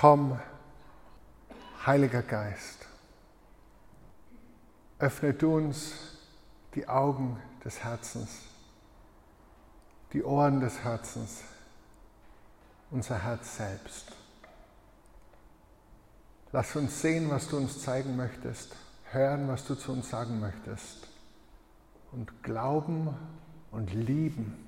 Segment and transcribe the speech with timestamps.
[0.00, 0.38] Komm,
[1.84, 2.86] Heiliger Geist,
[5.00, 5.92] öffne du uns
[6.76, 8.42] die Augen des Herzens,
[10.12, 11.42] die Ohren des Herzens,
[12.92, 14.12] unser Herz selbst.
[16.52, 18.76] Lass uns sehen, was du uns zeigen möchtest,
[19.10, 21.08] hören, was du zu uns sagen möchtest
[22.12, 23.16] und glauben
[23.72, 24.64] und lieben,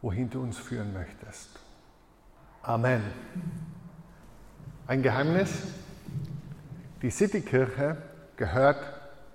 [0.00, 1.50] wohin du uns führen möchtest.
[2.62, 3.02] Amen.
[4.90, 5.50] Ein Geheimnis,
[7.00, 7.96] die Citykirche
[8.36, 8.82] gehört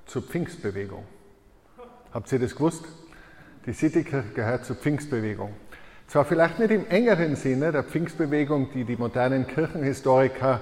[0.06, 1.06] zur Pfingstbewegung.
[2.14, 2.84] Habt ihr das gewusst?
[3.66, 5.54] Die Citykirche gehört zur Pfingstbewegung.
[6.08, 10.60] Zwar vielleicht nicht im engeren Sinne der Pfingstbewegung, die die modernen Kirchenhistoriker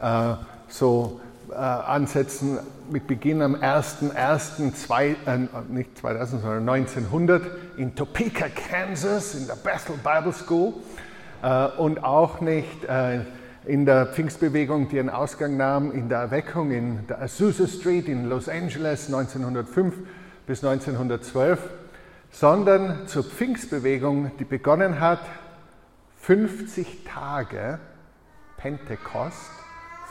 [0.00, 0.34] äh,
[0.68, 1.20] so
[1.50, 5.26] äh, ansetzen mit Beginn am 1.1.
[5.26, 7.42] Äh, nicht 2000, sondern 1900
[7.78, 10.74] in Topeka, Kansas, in der Bethel Bible School
[11.42, 13.22] äh, und auch nicht äh,
[13.66, 18.28] in der Pfingstbewegung, die einen Ausgang nahm in der Erweckung in der Azusa Street in
[18.28, 19.94] Los Angeles 1905
[20.46, 21.58] bis 1912,
[22.30, 25.20] sondern zur Pfingstbewegung, die begonnen hat
[26.20, 27.80] 50 Tage
[28.56, 29.50] Pentekost,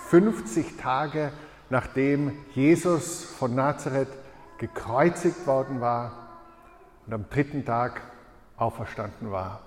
[0.09, 1.31] 50 Tage
[1.69, 4.09] nachdem Jesus von Nazareth
[4.57, 6.11] gekreuzigt worden war
[7.05, 8.01] und am dritten Tag
[8.57, 9.61] auferstanden war.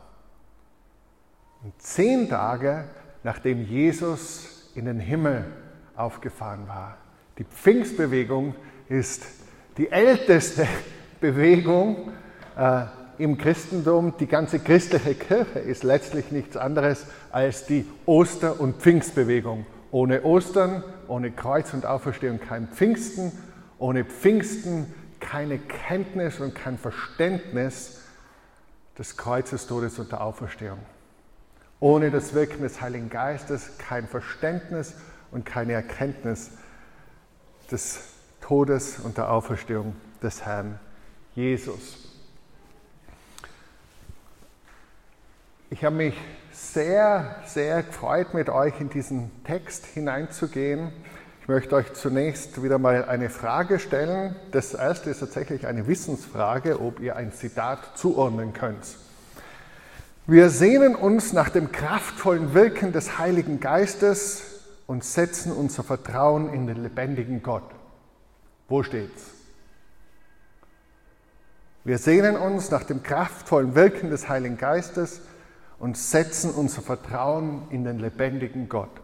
[1.62, 2.84] Und zehn Tage
[3.28, 5.44] nachdem Jesus in den Himmel
[5.96, 6.96] aufgefahren war.
[7.36, 8.54] Die Pfingstbewegung
[8.88, 9.22] ist
[9.76, 10.66] die älteste
[11.20, 12.10] Bewegung
[12.56, 12.84] äh,
[13.18, 14.14] im Christentum.
[14.18, 19.66] Die ganze christliche Kirche ist letztlich nichts anderes als die Oster- und Pfingstbewegung.
[19.90, 23.30] Ohne Ostern, ohne Kreuz und Auferstehung kein Pfingsten,
[23.78, 24.86] ohne Pfingsten
[25.20, 28.00] keine Kenntnis und kein Verständnis
[28.98, 30.78] des Kreuzes, Todes und der Auferstehung.
[31.80, 34.94] Ohne das Wirken des Heiligen Geistes kein Verständnis
[35.30, 36.50] und keine Erkenntnis
[37.70, 38.00] des
[38.40, 40.80] Todes und der Auferstehung des Herrn
[41.34, 42.08] Jesus.
[45.70, 46.14] Ich habe mich
[46.50, 50.90] sehr, sehr gefreut, mit euch in diesen Text hineinzugehen.
[51.42, 54.34] Ich möchte euch zunächst wieder mal eine Frage stellen.
[54.50, 58.84] Das erste ist tatsächlich eine Wissensfrage, ob ihr ein Zitat zuordnen könnt.
[60.30, 64.42] Wir sehnen uns nach dem kraftvollen Wirken des Heiligen Geistes
[64.86, 67.64] und setzen unser Vertrauen in den lebendigen Gott.
[68.68, 69.30] Wo steht's?
[71.82, 75.22] Wir sehnen uns nach dem kraftvollen Wirken des Heiligen Geistes
[75.78, 79.00] und setzen unser Vertrauen in den lebendigen Gott.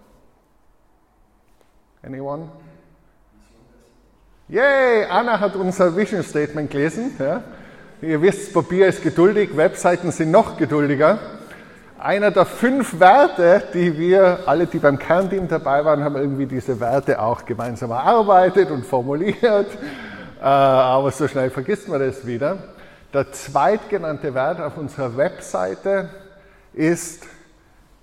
[2.02, 2.50] Anyone?
[4.48, 5.06] Yay!
[5.06, 7.16] Anna hat unser Vision Statement gelesen.
[7.18, 7.42] Ja.
[8.06, 11.18] Ihr wisst, Papier ist geduldig, Webseiten sind noch geduldiger.
[11.98, 16.78] Einer der fünf Werte, die wir, alle, die beim Kernteam dabei waren, haben irgendwie diese
[16.80, 19.38] Werte auch gemeinsam erarbeitet und formuliert.
[20.38, 22.58] Äh, aber so schnell vergisst man das wieder.
[23.14, 26.10] Der zweitgenannte Wert auf unserer Webseite
[26.74, 27.24] ist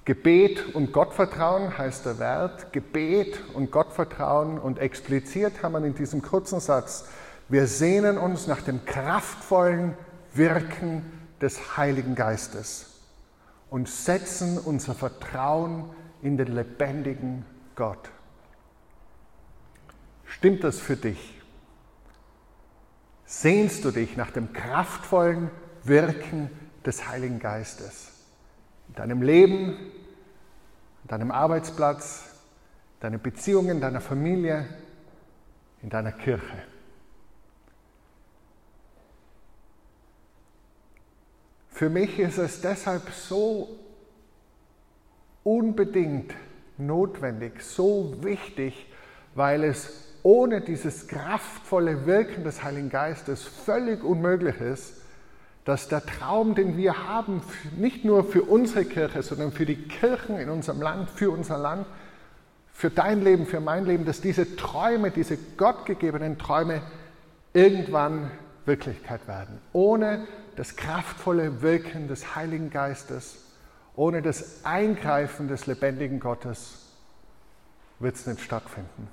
[0.06, 2.74] Gebet und Gottvertrauen, heißt der Wert.
[2.74, 7.06] Gebet und Gottvertrauen und expliziert haben wir in diesem kurzen Satz
[7.52, 9.96] wir sehnen uns nach dem kraftvollen
[10.34, 11.04] Wirken
[11.42, 13.02] des Heiligen Geistes
[13.70, 15.90] und setzen unser Vertrauen
[16.22, 17.46] in den lebendigen
[17.76, 18.10] Gott.
[20.26, 21.42] Stimmt das für dich?
[23.26, 25.52] Sehnst du dich nach dem kraftvollen
[25.84, 26.50] Wirken
[26.86, 28.12] des Heiligen Geistes?
[28.88, 29.74] In deinem Leben,
[31.04, 32.24] in deinem Arbeitsplatz,
[32.96, 34.68] in deinen Beziehungen, in deiner Familie,
[35.82, 36.71] in deiner Kirche.
[41.82, 43.68] Für mich ist es deshalb so
[45.44, 46.32] unbedingt
[46.78, 48.86] notwendig, so wichtig,
[49.34, 54.94] weil es ohne dieses kraftvolle Wirken des Heiligen Geistes völlig unmöglich ist,
[55.66, 57.42] dass der Traum, den wir haben,
[57.76, 61.88] nicht nur für unsere Kirche, sondern für die Kirchen in unserem Land, für unser Land,
[62.72, 66.84] für dein Leben, für mein Leben, dass diese Träume, diese gottgegebenen Träume
[67.54, 68.30] irgendwann
[68.66, 69.60] Wirklichkeit werden.
[69.74, 73.38] Ohne das kraftvolle Wirken des Heiligen Geistes,
[73.96, 76.88] ohne das Eingreifen des lebendigen Gottes
[78.00, 79.08] wird es nicht stattfinden.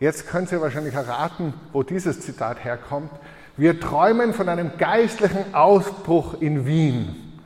[0.00, 3.10] Jetzt könnt ihr wahrscheinlich erraten, wo dieses Zitat herkommt.
[3.56, 7.40] Wir träumen von einem geistlichen Ausbruch in Wien,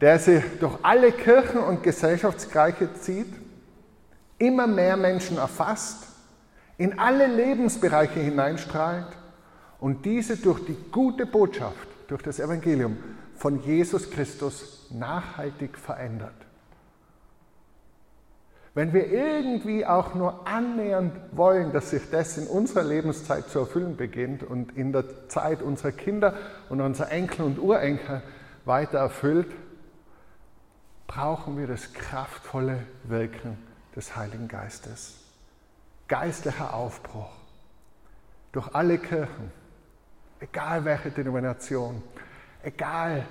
[0.00, 3.32] der sich durch alle Kirchen und Gesellschaftskreise zieht,
[4.38, 6.08] immer mehr Menschen erfasst,
[6.78, 9.06] in alle Lebensbereiche hineinstrahlt
[9.80, 12.96] und diese durch die gute Botschaft, durch das Evangelium,
[13.36, 16.34] von Jesus Christus nachhaltig verändert.
[18.74, 23.96] Wenn wir irgendwie auch nur annähernd wollen, dass sich das in unserer Lebenszeit zu erfüllen
[23.96, 26.34] beginnt und in der Zeit unserer Kinder
[26.70, 28.22] und unserer Enkel und Urenkel
[28.64, 29.48] weiter erfüllt,
[31.06, 33.58] brauchen wir das kraftvolle Wirken
[33.94, 35.21] des Heiligen Geistes.
[36.08, 37.30] Geistlicher Aufbruch
[38.52, 39.50] durch alle Kirchen,
[40.40, 42.02] egal welche Denomination,
[42.62, 43.26] egal,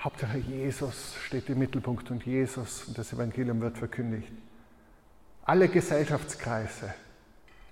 [0.00, 4.32] Hauptsache Jesus steht im Mittelpunkt und Jesus und das Evangelium wird verkündigt
[5.46, 6.92] alle Gesellschaftskreise,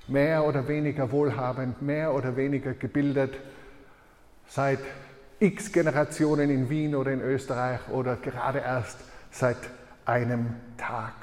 [0.06, 3.34] mehr oder weniger wohlhabend, mehr oder weniger gebildet,
[4.46, 4.78] seit
[5.40, 8.98] x Generationen in Wien oder in Österreich oder gerade erst
[9.32, 9.56] seit
[10.06, 11.14] einem Tag.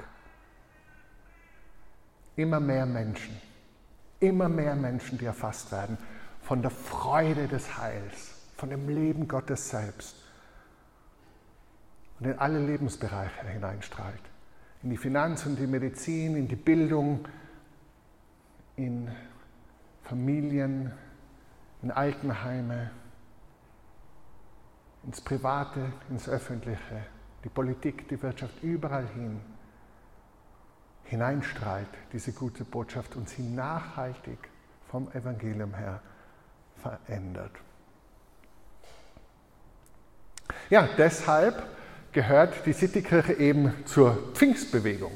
[2.35, 3.39] Immer mehr Menschen,
[4.19, 5.97] immer mehr Menschen, die erfasst werden
[6.41, 10.15] von der Freude des Heils, von dem Leben Gottes selbst.
[12.19, 14.21] Und in alle Lebensbereiche hineinstrahlt.
[14.83, 17.27] In die Finanz und die Medizin, in die Bildung,
[18.75, 19.09] in
[20.03, 20.91] Familien,
[21.81, 22.91] in Altenheime,
[25.03, 27.05] ins Private, ins Öffentliche,
[27.43, 29.39] die Politik, die Wirtschaft, überall hin
[31.11, 34.39] hineinstrahlt diese gute Botschaft und sie nachhaltig
[34.89, 35.99] vom Evangelium her
[36.81, 37.51] verändert.
[40.69, 41.63] Ja, deshalb
[42.13, 45.11] gehört die Citykirche eben zur Pfingstbewegung.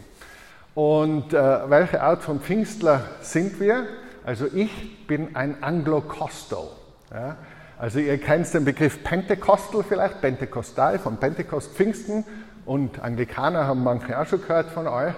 [0.73, 3.87] Und äh, welche Art von Pfingstler sind wir?
[4.25, 6.67] Also ich bin ein Anglo-Costal.
[7.11, 7.37] Ja?
[7.77, 12.25] Also ihr kennt den Begriff Pentecostal vielleicht, Pentekostal, von Pentekost Pfingsten
[12.65, 15.13] und Anglikaner haben manche auch schon gehört von euch.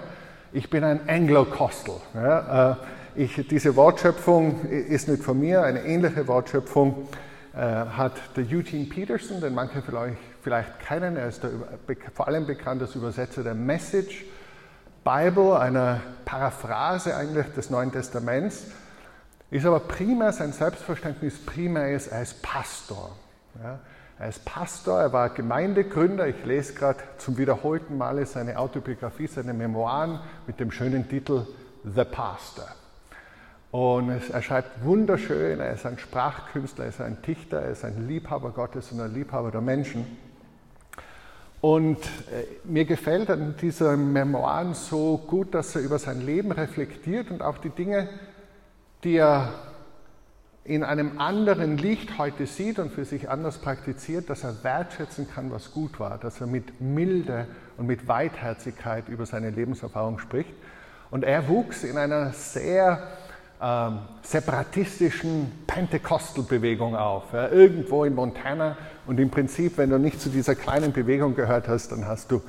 [0.52, 1.96] Ich bin ein Anglo-Costal.
[2.14, 2.72] Ja?
[2.72, 2.76] Äh,
[3.16, 7.08] ich, diese Wortschöpfung ist nicht von mir, eine ähnliche Wortschöpfung
[7.54, 11.16] äh, hat der Eugene Peterson, den manche euch vielleicht kennen.
[11.16, 11.50] Er ist der,
[12.14, 14.24] vor allem bekannt als Übersetzer der Message
[15.04, 18.66] Bible, einer Paraphrase eigentlich des Neuen Testaments.
[19.50, 23.16] Ist aber primär, sein Selbstverständnis primär ist, ist Pastor.
[23.62, 23.78] Ja,
[24.18, 26.26] er ist Pastor, er war Gemeindegründer.
[26.26, 31.46] Ich lese gerade zum wiederholten Male seine Autobiografie, seine Memoiren mit dem schönen Titel
[31.84, 32.66] The Pastor.
[33.70, 38.08] Und er schreibt wunderschön, er ist ein Sprachkünstler, er ist ein Dichter, er ist ein
[38.08, 40.04] Liebhaber Gottes und ein Liebhaber der Menschen.
[41.60, 47.30] Und äh, mir gefällt an diesen Memoiren so gut, dass er über sein Leben reflektiert
[47.30, 48.08] und auch die Dinge,
[49.04, 49.52] die er
[50.68, 55.50] in einem anderen Licht heute sieht und für sich anders praktiziert, dass er wertschätzen kann,
[55.50, 57.46] was gut war, dass er mit Milde
[57.78, 60.52] und mit Weitherzigkeit über seine Lebenserfahrung spricht.
[61.10, 63.02] Und er wuchs in einer sehr
[63.62, 68.76] ähm, separatistischen Pentecostal-Bewegung auf, ja, irgendwo in Montana.
[69.06, 72.42] Und im Prinzip, wenn du nicht zu dieser kleinen Bewegung gehört hast, dann hast du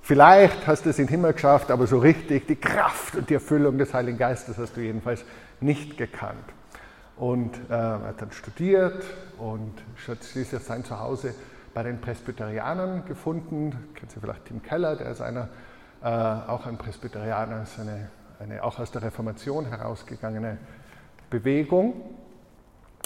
[0.00, 3.34] vielleicht hast du es in den Himmel geschafft, aber so richtig die Kraft und die
[3.34, 5.24] Erfüllung des Heiligen Geistes hast du jedenfalls
[5.60, 6.53] nicht gekannt.
[7.16, 9.04] Und äh, er hat dann studiert
[9.38, 11.34] und schließlich sein Zuhause
[11.72, 13.70] bei den Presbyterianern gefunden.
[13.94, 15.48] Kennen Sie vielleicht Tim Keller, der ist einer,
[16.02, 18.08] äh, auch ein Presbyterianer, ist eine
[18.44, 20.58] eine auch aus der Reformation herausgegangene
[21.30, 21.94] Bewegung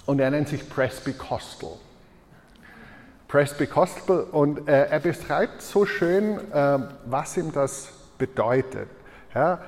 [0.06, 1.76] und er nennt sich Presbycostal.
[3.28, 8.88] Presbycostal und äh, er beschreibt so schön, äh, was ihm das bedeutet.
[9.34, 9.60] Ja,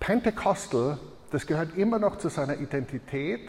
[0.00, 0.98] Pentecostal,
[1.30, 3.40] das gehört immer noch zu seiner Identität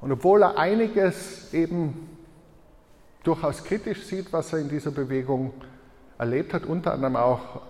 [0.00, 2.08] und obwohl er einiges eben
[3.22, 5.52] durchaus kritisch sieht, was er in dieser Bewegung
[6.18, 7.62] erlebt hat, unter anderem auch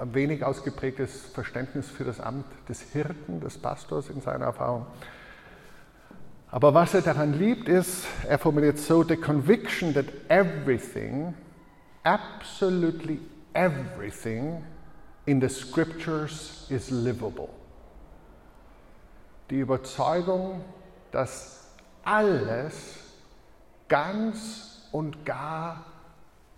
[0.00, 4.86] ein wenig ausgeprägtes Verständnis für das Amt des Hirten, des Pastors in seiner Erfahrung.
[6.50, 11.34] Aber was er daran liebt, ist, er formuliert so, the conviction that everything,
[12.04, 13.20] absolutely
[13.54, 14.62] everything
[15.26, 17.48] in the scriptures is livable.
[19.50, 20.62] Die Überzeugung,
[21.14, 21.68] dass
[22.04, 22.74] alles,
[23.88, 25.84] ganz und gar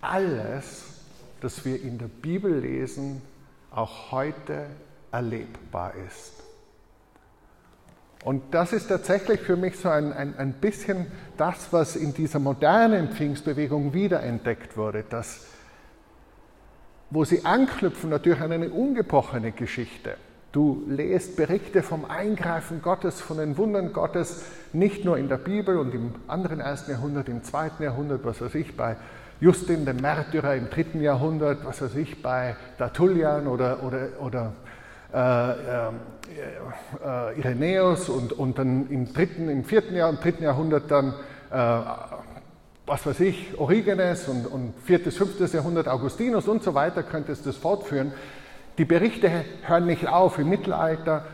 [0.00, 0.96] alles
[1.40, 3.22] das wir in der Bibel lesen,
[3.70, 4.66] auch heute
[5.12, 6.32] erlebbar ist.
[8.24, 12.40] Und das ist tatsächlich für mich so ein, ein, ein bisschen das, was in dieser
[12.40, 15.46] modernen Pfingstbewegung wiederentdeckt wurde, dass,
[17.10, 20.16] wo sie anknüpfen natürlich an eine ungebrochene Geschichte.
[20.56, 25.76] Du lest Berichte vom Eingreifen Gottes, von den Wundern Gottes, nicht nur in der Bibel
[25.76, 28.96] und im anderen ersten Jahrhundert, im zweiten Jahrhundert, was weiß ich, bei
[29.38, 34.52] Justin, dem Märtyrer im dritten Jahrhundert, was weiß ich, bei Tertullian oder, oder, oder
[35.12, 35.90] äh, äh,
[37.04, 41.12] äh, Irenäus und, und dann im dritten, im vierten Jahr, im dritten Jahrhundert dann
[41.50, 41.80] äh,
[42.86, 45.04] was weiß ich, Origenes und, und 4.
[45.04, 45.52] bis 5.
[45.52, 48.12] Jahrhundert Augustinus und so weiter, könntest du das fortführen.
[48.78, 51.24] Die Berichte hören nicht auf im Mittelalter,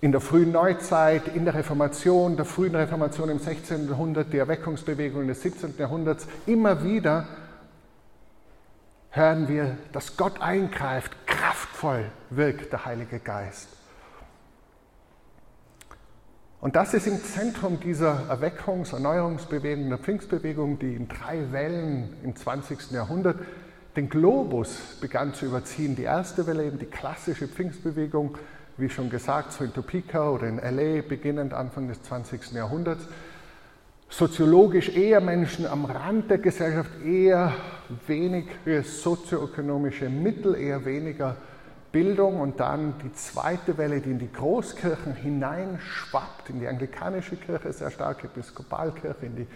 [0.00, 3.88] in der frühen Neuzeit, in der Reformation, der frühen Reformation im 16.
[3.88, 5.74] Jahrhundert, die Erweckungsbewegung des 17.
[5.78, 6.26] Jahrhunderts.
[6.46, 7.28] Immer wieder
[9.10, 13.68] hören wir, dass Gott eingreift, kraftvoll wirkt der Heilige Geist.
[16.60, 22.34] Und das ist im Zentrum dieser Erweckungs-, Erneuerungsbewegung, der Pfingstbewegung, die in drei Wellen im
[22.34, 22.90] 20.
[22.90, 23.36] Jahrhundert
[23.96, 25.96] den Globus begann zu überziehen.
[25.96, 28.38] Die erste Welle eben die klassische Pfingstbewegung,
[28.78, 32.52] wie schon gesagt, so in Topeka oder in LA, beginnend Anfang des 20.
[32.52, 33.06] Jahrhunderts.
[34.08, 37.54] Soziologisch eher Menschen am Rand der Gesellschaft, eher
[38.06, 41.36] weniger sozioökonomische Mittel, eher weniger
[41.92, 47.72] Bildung und dann die zweite Welle, die in die Großkirchen hineinschwappt, in die anglikanische Kirche,
[47.72, 49.46] sehr stark Episkopalkirche, in die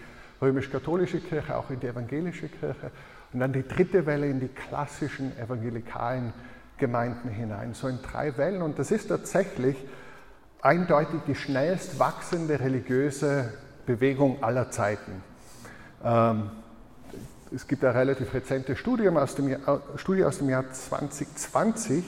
[0.41, 2.91] römisch-katholische Kirche, auch in die evangelische Kirche
[3.37, 6.33] und dann die dritte Welle in die klassischen evangelikalen
[6.79, 9.77] Gemeinden hinein, so in drei Wellen und das ist tatsächlich
[10.59, 13.53] eindeutig die schnellst wachsende religiöse
[13.85, 15.21] Bewegung aller Zeiten.
[16.03, 16.49] Ähm,
[17.53, 22.03] es gibt eine relativ rezente Studie aus dem Jahr, Studie aus dem Jahr 2020,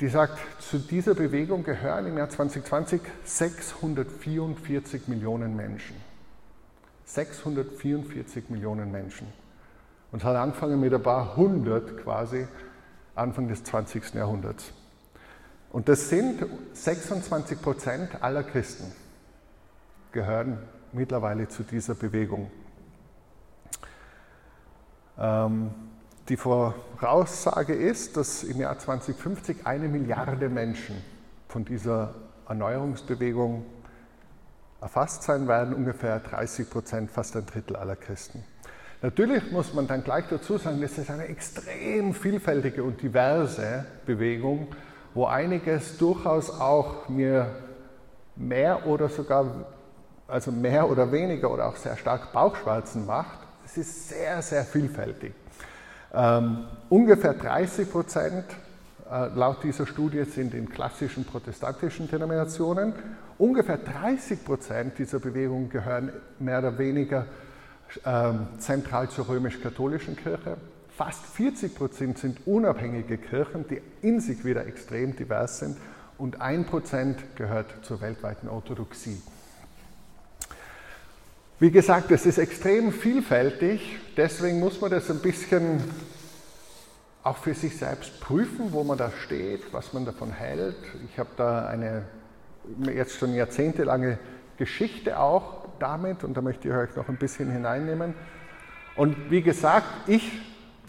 [0.00, 5.96] die sagt, zu dieser Bewegung gehören im Jahr 2020 644 Millionen Menschen.
[7.06, 9.26] 644 Millionen Menschen.
[10.14, 12.46] Und hat angefangen mit ein paar hundert quasi
[13.16, 14.14] Anfang des 20.
[14.14, 14.72] Jahrhunderts.
[15.72, 18.92] Und das sind 26 Prozent aller Christen
[20.12, 20.60] gehören
[20.92, 22.48] mittlerweile zu dieser Bewegung.
[25.18, 25.74] Ähm,
[26.28, 30.94] die Voraussage ist, dass im Jahr 2050 eine Milliarde Menschen
[31.48, 32.14] von dieser
[32.48, 33.66] Erneuerungsbewegung
[34.80, 38.44] erfasst sein werden, ungefähr 30 Prozent, fast ein Drittel aller Christen.
[39.02, 44.68] Natürlich muss man dann gleich dazu sagen, das ist eine extrem vielfältige und diverse Bewegung,
[45.12, 47.46] wo einiges durchaus auch mir
[48.36, 49.66] mehr oder sogar,
[50.26, 53.38] also mehr oder weniger oder auch sehr stark Bauchschmerzen macht.
[53.64, 55.34] Es ist sehr, sehr vielfältig.
[56.12, 58.44] Ähm, ungefähr 30 Prozent
[59.10, 62.94] äh, laut dieser Studie sind in klassischen protestantischen Denominationen.
[63.36, 67.26] Ungefähr 30 Prozent dieser Bewegung gehören mehr oder weniger
[68.58, 70.56] zentral zur römisch-katholischen Kirche.
[70.96, 75.76] Fast 40 Prozent sind unabhängige Kirchen, die in sich wieder extrem divers sind.
[76.18, 79.20] Und ein Prozent gehört zur weltweiten Orthodoxie.
[81.58, 85.82] Wie gesagt, es ist extrem vielfältig, deswegen muss man das ein bisschen
[87.22, 90.76] auch für sich selbst prüfen, wo man da steht, was man davon hält.
[91.08, 92.04] Ich habe da eine
[92.92, 94.18] jetzt schon jahrzehntelange
[94.56, 98.14] Geschichte auch damit und da möchte ich euch noch ein bisschen hineinnehmen.
[98.96, 100.40] Und wie gesagt, ich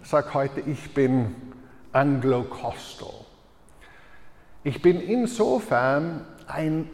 [0.02, 1.34] sage heute, ich bin
[1.92, 3.26] Anglo-Costal.
[4.64, 6.88] Ich bin insofern ein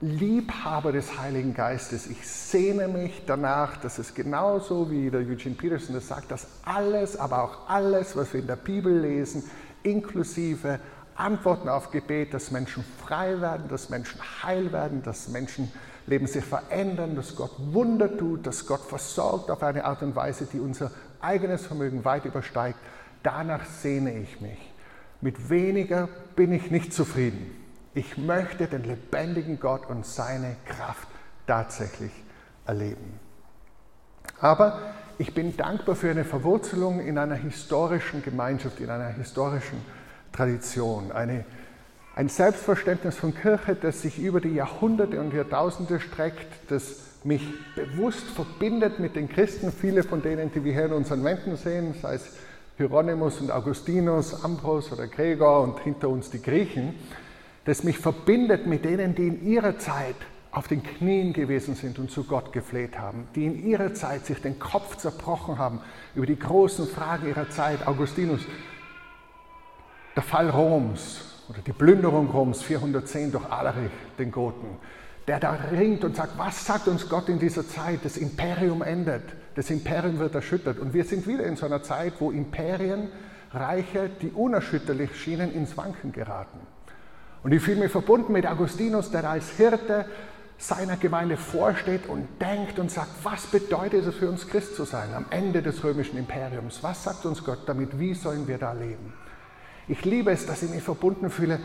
[0.00, 2.06] Liebhaber des Heiligen Geistes.
[2.06, 7.18] Ich sehne mich danach, dass es genauso wie der Eugene Peterson das sagt, dass alles,
[7.18, 9.42] aber auch alles, was wir in der Bibel lesen,
[9.82, 10.78] inklusive
[11.14, 15.72] Antworten auf Gebet, dass Menschen frei werden, dass Menschen heil werden, dass Menschen
[16.06, 20.46] Leben sich verändern, dass Gott Wunder tut, dass Gott versorgt auf eine Art und Weise,
[20.46, 22.78] die unser eigenes Vermögen weit übersteigt.
[23.22, 24.72] Danach sehne ich mich.
[25.20, 27.50] Mit weniger bin ich nicht zufrieden.
[27.94, 31.08] Ich möchte den lebendigen Gott und seine Kraft
[31.46, 32.12] tatsächlich
[32.66, 33.18] erleben.
[34.40, 34.80] Aber
[35.18, 39.82] ich bin dankbar für eine Verwurzelung in einer historischen Gemeinschaft, in einer historischen
[40.30, 41.46] Tradition, eine,
[42.16, 47.42] ein Selbstverständnis von Kirche, das sich über die Jahrhunderte und Jahrtausende streckt, das mich
[47.74, 51.94] bewusst verbindet mit den Christen, viele von denen, die wir hier in unseren Wänden sehen,
[52.00, 52.30] sei es
[52.78, 56.94] Hieronymus und Augustinus, Ambros oder Gregor und hinter uns die Griechen,
[57.66, 60.16] das mich verbindet mit denen, die in ihrer Zeit
[60.52, 64.40] auf den Knien gewesen sind und zu Gott gefleht haben, die in ihrer Zeit sich
[64.40, 65.80] den Kopf zerbrochen haben
[66.14, 67.86] über die großen Fragen ihrer Zeit.
[67.86, 68.40] Augustinus,
[70.14, 74.78] der Fall Roms oder die Plünderung Roms 410 durch Alarich, den Goten,
[75.26, 78.00] der da ringt und sagt, was sagt uns Gott in dieser Zeit?
[78.04, 79.24] Das Imperium endet,
[79.54, 80.78] das Imperium wird erschüttert.
[80.78, 83.08] Und wir sind wieder in so einer Zeit, wo Imperien,
[83.52, 86.58] Reiche, die unerschütterlich schienen, ins Wanken geraten.
[87.42, 90.06] Und ich fühle mich verbunden mit Augustinus, der als Hirte
[90.58, 95.12] seiner Gemeinde vorsteht und denkt und sagt, was bedeutet es für uns Christ zu sein
[95.14, 96.82] am Ende des römischen Imperiums?
[96.82, 97.98] Was sagt uns Gott damit?
[97.98, 99.12] Wie sollen wir da leben?
[99.88, 101.60] Ich liebe es, dass ich mich verbunden fühle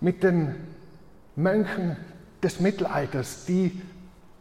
[0.00, 0.54] mit den
[1.36, 1.96] Mönchen
[2.42, 3.80] des Mittelalters, die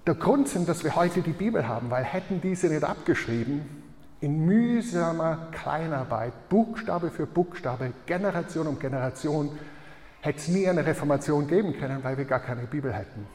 [0.07, 3.61] der Grund sind, dass wir heute die Bibel haben, weil hätten diese nicht abgeschrieben,
[4.21, 9.51] in mühsamer Kleinarbeit, Buchstabe für Buchstabe, Generation um Generation,
[10.21, 13.27] hätte es nie eine Reformation geben können, weil wir gar keine Bibel hätten.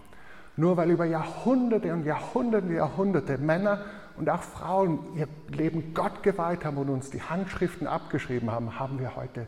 [0.57, 3.85] Nur weil über Jahrhunderte und Jahrhunderte und Jahrhunderte Männer
[4.17, 8.99] und auch Frauen ihr Leben Gott geweiht haben und uns die Handschriften abgeschrieben haben, haben
[8.99, 9.47] wir heute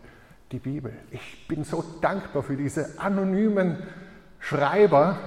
[0.52, 0.92] die Bibel.
[1.10, 3.78] Ich bin so dankbar für diese anonymen
[4.38, 5.18] Schreiber,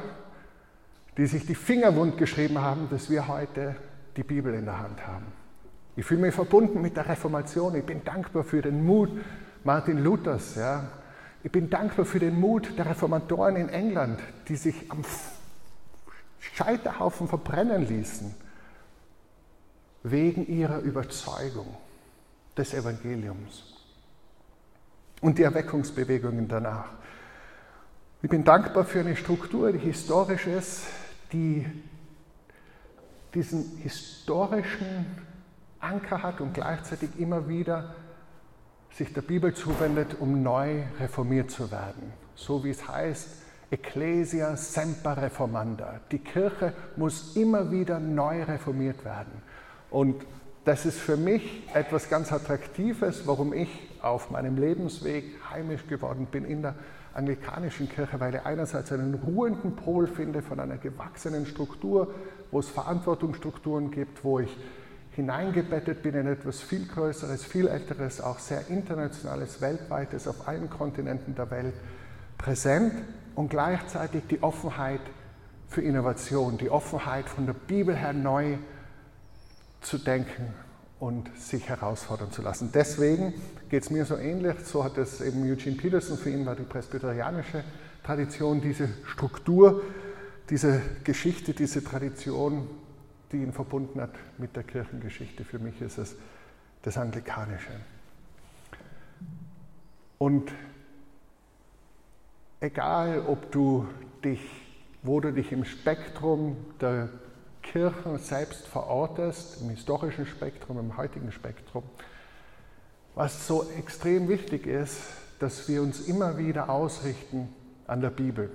[1.18, 3.76] die sich die Finger wund geschrieben haben, dass wir heute
[4.16, 5.26] die Bibel in der Hand haben.
[5.96, 7.76] Ich fühle mich verbunden mit der Reformation.
[7.76, 9.10] Ich bin dankbar für den Mut
[9.64, 10.56] Martin Luthers.
[10.56, 10.90] Ja.
[11.44, 15.04] Ich bin dankbar für den Mut der Reformatoren in England, die sich am
[16.40, 18.36] Scheiterhaufen verbrennen ließen,
[20.04, 21.68] wegen ihrer Überzeugung
[22.58, 23.75] des Evangeliums
[25.26, 26.86] und die Erweckungsbewegungen danach.
[28.22, 30.84] Ich bin dankbar für eine Struktur, die historisch ist,
[31.34, 31.66] die
[33.34, 35.08] diesen historischen
[35.80, 37.96] Anker hat und gleichzeitig immer wieder
[38.92, 42.14] sich der Bibel zuwendet, um neu reformiert zu werden.
[42.36, 43.28] So wie es heißt,
[43.72, 46.02] Ecclesia semper reformanda.
[46.12, 49.42] Die Kirche muss immer wieder neu reformiert werden.
[49.90, 50.24] Und
[50.66, 53.70] das ist für mich etwas ganz Attraktives, warum ich
[54.06, 56.76] auf meinem Lebensweg heimisch geworden bin in der
[57.14, 62.14] anglikanischen Kirche, weil ich einerseits einen ruhenden Pol finde von einer gewachsenen Struktur,
[62.52, 64.56] wo es Verantwortungsstrukturen gibt, wo ich
[65.12, 71.36] hineingebettet bin in etwas viel Größeres, viel Älteres, auch sehr Internationales, Weltweites, auf allen Kontinenten
[71.36, 71.74] der Welt
[72.38, 72.94] präsent
[73.34, 75.00] und gleichzeitig die Offenheit
[75.70, 78.58] für Innovation, die Offenheit von der Bibel her neu
[79.82, 80.54] zu denken
[81.00, 82.72] und sich herausfordern zu lassen.
[82.74, 83.34] Deswegen
[83.76, 86.64] geht es mir so ähnlich, so hat es eben Eugene Peterson, für ihn war die
[86.64, 87.62] presbyterianische
[88.06, 89.84] Tradition, diese Struktur,
[90.50, 92.70] diese Geschichte, diese Tradition,
[93.34, 95.44] die ihn verbunden hat mit der Kirchengeschichte.
[95.44, 96.16] Für mich ist es
[96.84, 97.74] das Anglikanische.
[100.20, 100.54] Und
[102.62, 103.90] egal, ob du
[104.24, 104.40] dich,
[105.04, 107.10] wo du dich im Spektrum der
[107.62, 111.84] Kirchen selbst verortest, im historischen Spektrum, im heutigen Spektrum,
[113.16, 114.98] was so extrem wichtig ist,
[115.40, 117.50] dass wir uns immer wieder ausrichten
[117.88, 118.50] an der Bibel.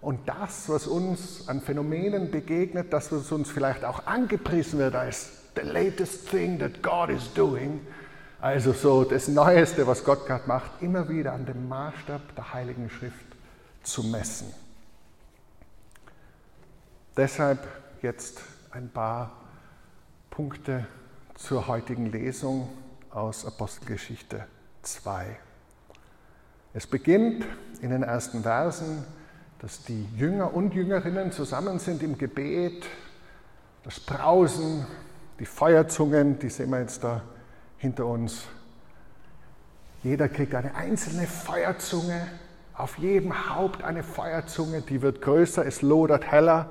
[0.00, 5.30] Und das, was uns an Phänomenen begegnet, das, was uns vielleicht auch angepriesen wird als
[5.56, 7.80] the latest thing that God is doing,
[8.40, 12.90] also so das Neueste, was Gott gerade macht, immer wieder an dem Maßstab der Heiligen
[12.90, 13.26] Schrift
[13.82, 14.52] zu messen.
[17.16, 17.66] Deshalb
[18.02, 18.40] jetzt
[18.70, 19.32] ein paar
[20.30, 20.86] Punkte
[21.34, 22.68] zur heutigen Lesung
[23.16, 24.44] aus Apostelgeschichte
[24.82, 25.24] 2.
[26.74, 27.46] Es beginnt
[27.80, 29.04] in den ersten Versen,
[29.58, 32.84] dass die Jünger und Jüngerinnen zusammen sind im Gebet,
[33.84, 34.86] das Brausen,
[35.40, 37.22] die Feuerzungen, die sehen wir jetzt da
[37.78, 38.42] hinter uns.
[40.02, 42.20] Jeder kriegt eine einzelne Feuerzunge,
[42.74, 46.68] auf jedem Haupt eine Feuerzunge, die wird größer, es lodert heller,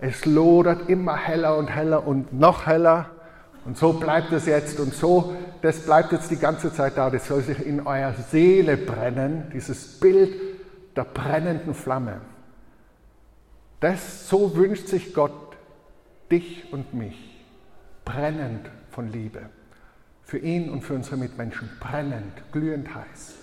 [0.00, 3.10] es lodert immer heller und heller und noch heller.
[3.68, 7.10] Und so bleibt es jetzt und so, das bleibt jetzt die ganze Zeit da.
[7.10, 10.34] Das soll sich in eurer Seele brennen, dieses Bild
[10.96, 12.22] der brennenden Flamme.
[13.80, 15.34] Das, so wünscht sich Gott
[16.30, 17.44] dich und mich,
[18.06, 19.50] brennend von Liebe.
[20.22, 23.34] Für ihn und für unsere Mitmenschen, brennend, glühend heiß.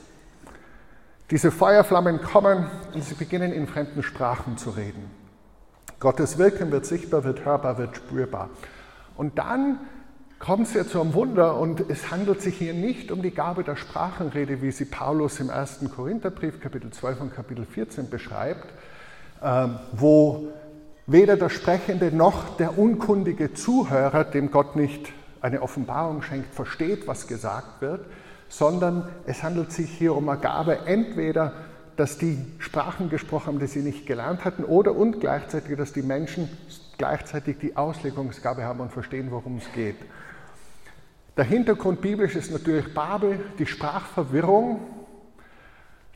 [1.30, 5.08] Diese Feuerflammen kommen und sie beginnen in fremden Sprachen zu reden.
[6.00, 8.50] Gottes Wirken wird sichtbar, wird hörbar, wird spürbar.
[9.18, 9.78] Und dann
[10.40, 13.64] kommt es ja zu einem Wunder und es handelt sich hier nicht um die Gabe
[13.64, 15.80] der Sprachenrede, wie sie Paulus im 1.
[15.96, 18.68] Korintherbrief Kapitel 12 und Kapitel 14 beschreibt,
[19.42, 20.50] ähm, wo
[21.08, 27.28] weder der Sprechende noch der unkundige Zuhörer, dem Gott nicht eine Offenbarung schenkt, versteht, was
[27.28, 28.06] gesagt wird,
[28.50, 31.54] sondern es handelt sich hier um eine Gabe entweder
[31.96, 36.02] dass die Sprachen gesprochen haben, die sie nicht gelernt hatten, oder und gleichzeitig, dass die
[36.02, 36.50] Menschen
[36.98, 39.96] gleichzeitig die Auslegungsgabe haben und verstehen, worum es geht.
[41.38, 44.80] Der Hintergrund biblisch ist natürlich Babel, die Sprachverwirrung,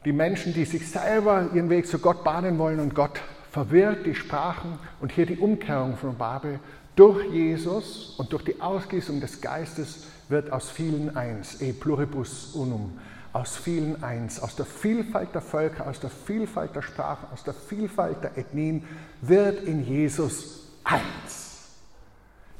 [0.06, 3.20] die Menschen, die sich selber ihren Weg zu Gott bahnen wollen und Gott
[3.52, 6.60] verwirrt die Sprachen und hier die Umkehrung von Babel.
[6.96, 12.98] Durch Jesus und durch die Ausgießung des Geistes wird aus vielen eins, e pluribus unum
[13.34, 17.54] aus vielen eins, aus der Vielfalt der Völker, aus der Vielfalt der Sprachen, aus der
[17.54, 18.84] Vielfalt der Ethnien
[19.22, 21.68] wird in Jesus eins.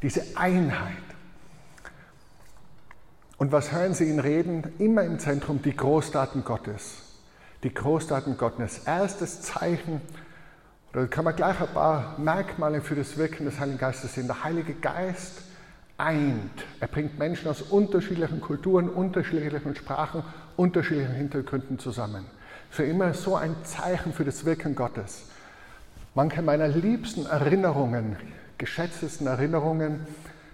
[0.02, 1.09] Diese Einheit.
[3.40, 4.72] Und was hören Sie ihn reden?
[4.80, 6.98] Immer im Zentrum die Großtaten Gottes.
[7.64, 8.80] Die Großtaten Gottes.
[8.86, 10.02] Erstes Zeichen
[10.92, 14.28] Da kann man gleich ein paar Merkmale für das Wirken des Heiligen Geistes sehen.
[14.28, 15.42] Der Heilige Geist
[15.98, 16.66] eint.
[16.80, 20.24] Er bringt Menschen aus unterschiedlichen Kulturen, unterschiedlichen Sprachen,
[20.58, 22.26] unterschiedlichen Hintergründen zusammen.
[22.70, 25.24] Für immer so ein Zeichen für das Wirken Gottes.
[26.14, 28.18] Manche meiner liebsten Erinnerungen,
[28.58, 30.08] geschätztesten Erinnerungen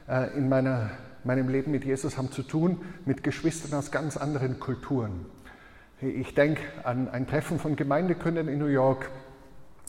[0.07, 0.91] äh, in meiner,
[1.25, 5.25] meinem Leben mit Jesus haben zu tun mit Geschwistern aus ganz anderen Kulturen.
[6.01, 9.09] Ich denke an ein Treffen von Gemeindegründern in New York,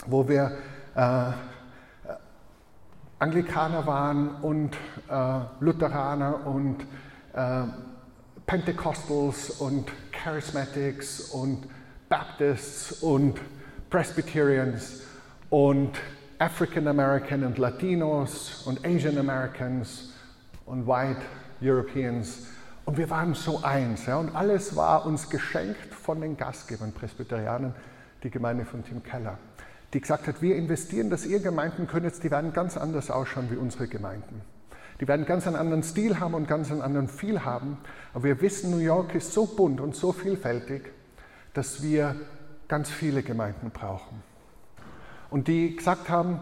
[0.06, 0.56] wo wir
[0.94, 1.32] äh,
[3.18, 4.76] Anglikaner waren und
[5.08, 6.82] äh, Lutheraner und
[7.34, 7.62] äh,
[8.46, 11.66] Pentecostals und Charismatics und
[12.08, 13.40] Baptists und
[13.90, 15.02] Presbyterians
[15.50, 15.92] und
[16.38, 20.12] African American und Latinos und Asian Americans
[20.66, 21.22] und White
[21.62, 22.46] Europeans.
[22.84, 24.06] Und wir waren so eins.
[24.06, 27.74] Ja, und alles war uns geschenkt von den Gastgebern, Presbyterianern,
[28.22, 29.38] die Gemeinde von Tim Keller
[29.96, 33.56] die gesagt hat, wir investieren, dass ihr Gemeinden könnt, die werden ganz anders ausschauen wie
[33.56, 34.42] unsere Gemeinden.
[35.00, 37.78] Die werden ganz einen anderen Stil haben und ganz einen anderen Feel haben.
[38.12, 40.92] Aber wir wissen, New York ist so bunt und so vielfältig,
[41.54, 42.16] dass wir
[42.68, 44.22] ganz viele Gemeinden brauchen.
[45.30, 46.40] Und die gesagt haben,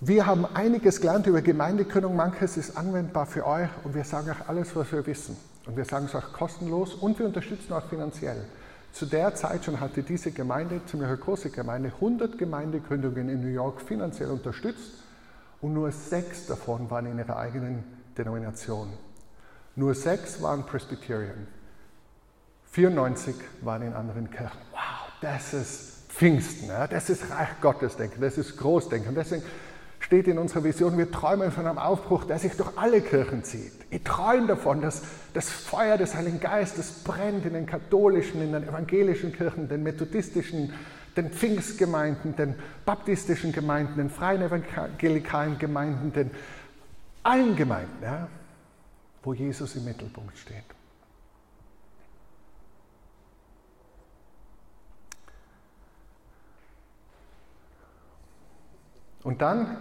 [0.00, 4.48] wir haben einiges gelernt über Gemeindegründung, manches ist anwendbar für euch und wir sagen euch
[4.48, 5.36] alles, was wir wissen.
[5.66, 8.44] Und wir sagen es euch kostenlos und wir unterstützen euch finanziell.
[8.92, 13.48] Zu der Zeit schon hatte diese Gemeinde, ziemlich eine große Gemeinde, 100 Gemeindegründungen in New
[13.48, 14.92] York finanziell unterstützt
[15.60, 17.84] und nur sechs davon waren in ihrer eigenen
[18.16, 18.92] Denomination.
[19.74, 21.46] Nur sechs waren Presbyterian.
[22.70, 24.58] 94 waren in anderen Kirchen.
[24.72, 29.14] Wow, das ist Pfingsten, das ist Reich Gottes denken, das ist Großdenken.
[29.14, 29.42] Deswegen
[30.08, 33.74] steht in unserer Vision, wir träumen von einem Aufbruch, der sich durch alle Kirchen zieht.
[33.90, 35.02] Ich träume davon, dass
[35.34, 40.72] das Feuer des Heiligen Geistes brennt in den katholischen, in den evangelischen Kirchen, den methodistischen,
[41.14, 42.54] den Pfingstgemeinden, den
[42.86, 46.30] baptistischen Gemeinden, den freien evangelikalen Gemeinden, den
[47.22, 48.28] allen Gemeinden, ja,
[49.22, 50.64] wo Jesus im Mittelpunkt steht.
[59.22, 59.76] Und dann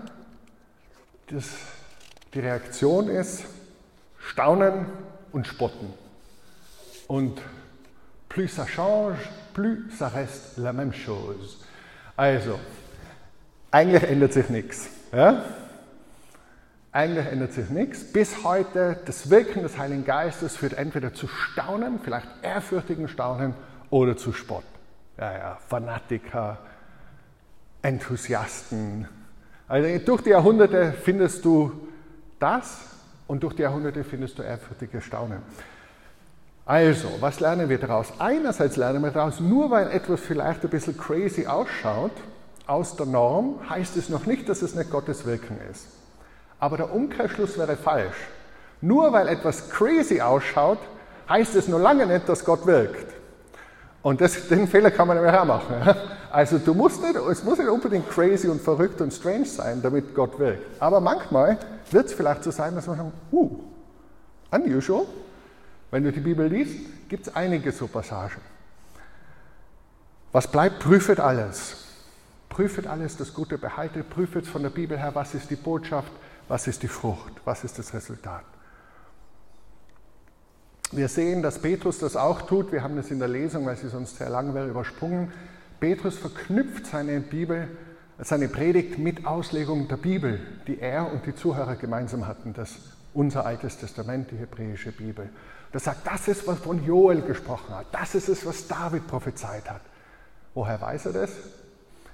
[1.28, 1.46] das,
[2.34, 3.46] die Reaktion ist
[4.20, 4.86] Staunen
[5.32, 5.94] und Spotten.
[7.08, 7.42] Und
[8.30, 9.18] plus ça change,
[9.54, 11.58] plus ça reste la même chose.
[12.16, 12.60] Also,
[13.72, 14.90] eigentlich ändert sich nichts.
[15.12, 15.44] Ja?
[16.92, 18.12] Eigentlich ändert sich nichts.
[18.12, 23.54] Bis heute, das Wirken des Heiligen Geistes führt entweder zu Staunen, vielleicht ehrfürchtigen Staunen,
[23.90, 24.66] oder zu Spott.
[25.18, 26.58] Ja, ja, Fanatiker,
[27.82, 29.08] Enthusiasten,
[29.68, 31.72] also durch die Jahrhunderte findest du
[32.40, 32.80] das
[33.28, 35.42] und durch die Jahrhunderte findest du ehrfürchtige Staunen.
[36.66, 38.12] Also, was lernen wir daraus?
[38.20, 42.12] Einerseits lernen wir daraus, nur weil etwas vielleicht ein bisschen crazy ausschaut,
[42.66, 45.88] aus der Norm, heißt es noch nicht, dass es nicht Gottes Wirken ist.
[46.60, 48.18] Aber der Umkehrschluss wäre falsch.
[48.82, 50.80] Nur weil etwas crazy ausschaut,
[51.30, 53.14] heißt es noch lange nicht, dass Gott wirkt.
[54.02, 55.76] Und das, den Fehler kann man nämlich auch machen.
[56.30, 60.14] Also du musst nicht, es muss nicht unbedingt crazy und verrückt und strange sein, damit
[60.14, 60.82] Gott wirkt.
[60.82, 61.58] Aber manchmal
[61.90, 63.60] wird es vielleicht so sein, dass man sagt, uh,
[64.52, 65.06] unusual.
[65.90, 68.42] Wenn du die Bibel liest, gibt es einige so Passagen.
[70.32, 71.86] Was bleibt, prüfet alles.
[72.50, 76.12] Prüfet alles, das Gute behaltet, prüfet von der Bibel her, was ist die Botschaft,
[76.48, 78.44] was ist die Frucht, was ist das Resultat.
[80.92, 82.72] Wir sehen, dass Petrus das auch tut.
[82.72, 85.32] Wir haben das in der Lesung, weil sie sonst sehr lang wäre, übersprungen.
[85.80, 87.68] Petrus verknüpft seine Bibel,
[88.20, 92.78] seine Predigt mit Auslegung der Bibel, die er und die Zuhörer gemeinsam hatten, das
[93.14, 95.30] unser Altes Testament, die hebräische Bibel.
[95.74, 97.88] Er sagt, das ist, was von Joel gesprochen hat.
[97.92, 99.82] Das ist es, was David prophezeit hat.
[100.54, 101.32] Woher weiß er das?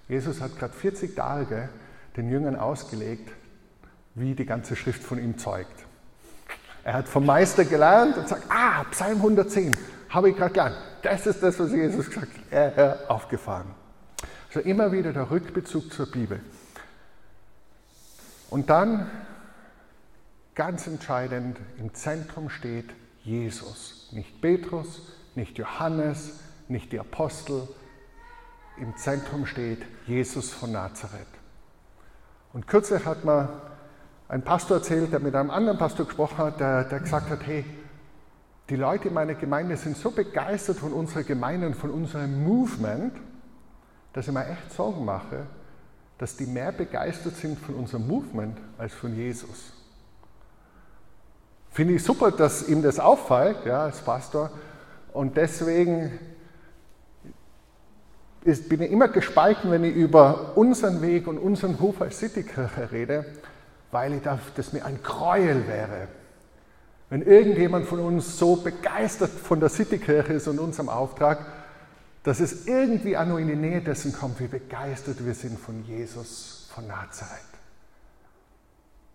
[0.10, 1.70] Jesus hat gerade 40 Tage
[2.18, 3.32] den Jüngern ausgelegt,
[4.16, 5.86] wie die ganze Schrift von ihm zeugt.
[6.84, 9.76] Er hat vom Meister gelernt und sagt, ah, Psalm 110,
[10.10, 10.78] habe ich gerade gelernt.
[11.02, 12.44] Das ist das, was Jesus gesagt hat.
[12.52, 13.72] Er, er aufgefahren.
[14.48, 16.42] Also immer wieder der Rückbezug zur Bibel.
[18.50, 19.10] Und dann,
[20.56, 22.90] ganz entscheidend, im Zentrum steht
[23.24, 24.10] Jesus.
[24.12, 25.02] Nicht Petrus,
[25.36, 27.68] nicht Johannes, nicht die Apostel.
[28.78, 31.28] Im Zentrum steht Jesus von Nazareth.
[32.52, 33.50] Und kürzlich hat man
[34.28, 37.66] ein Pastor erzählt, der mit einem anderen Pastor gesprochen hat, der, der gesagt hat, hey,
[38.70, 43.14] die Leute in meiner Gemeinde sind so begeistert von unserer Gemeinde und von unserem Movement,
[44.14, 45.46] dass ich mir echt Sorgen mache,
[46.18, 49.74] dass die mehr begeistert sind von unserem Movement als von Jesus.
[51.72, 54.52] Finde ich super, dass ihm das auffällt, ja, als Pastor.
[55.12, 56.20] Und deswegen
[58.46, 63.26] ich bin immer gespalten, wenn ich über unseren Weg und unseren Hof als Citykirche rede,
[63.94, 64.22] weil ich
[64.56, 66.08] das mir ein Gräuel wäre.
[67.10, 71.46] Wenn irgendjemand von uns so begeistert von der Citykirche ist und unserem Auftrag,
[72.24, 75.84] dass es irgendwie auch nur in die Nähe dessen kommt, wie begeistert wir sind von
[75.86, 77.42] Jesus von Nazareth.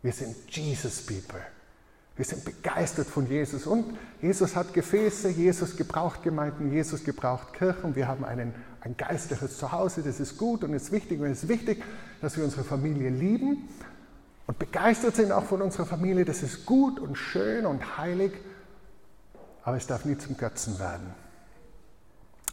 [0.02, 1.40] Wir sind Jesus People.
[2.14, 3.66] Wir sind begeistert von Jesus.
[3.66, 7.96] Und Jesus hat Gefäße, Jesus gebraucht Gemeinden, Jesus gebraucht Kirchen.
[7.96, 11.20] Wir haben einen, ein geistliches Zuhause, das ist gut und ist wichtig.
[11.20, 11.82] Und es ist wichtig,
[12.20, 13.68] dass wir unsere Familie lieben
[14.48, 16.24] und begeistert sind auch von unserer Familie.
[16.24, 18.32] Das ist gut und schön und heilig.
[19.62, 21.14] Aber es darf nie zum Götzen werden.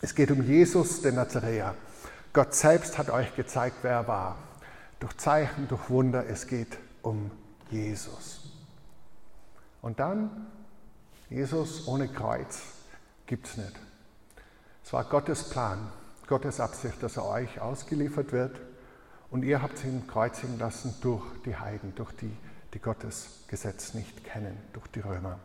[0.02, 1.74] Es geht um Jesus, den Nazaräer.
[2.34, 4.38] Gott selbst hat euch gezeigt, wer er war.
[5.00, 6.28] Durch Zeichen, durch Wunder.
[6.28, 7.32] Es geht um
[7.72, 8.42] Jesus.
[9.82, 10.48] Und dann,
[11.30, 12.60] Jesus ohne Kreuz
[13.26, 13.80] gibt es nicht.
[14.84, 15.80] Es war Gottes Plan,
[16.28, 18.60] Gottes Absicht, dass er euch ausgeliefert wird.
[19.36, 22.32] Und ihr habt ihn kreuzigen lassen durch die Heiden, durch die,
[22.74, 25.40] die Gottes Gesetz nicht kennen, durch die Römer.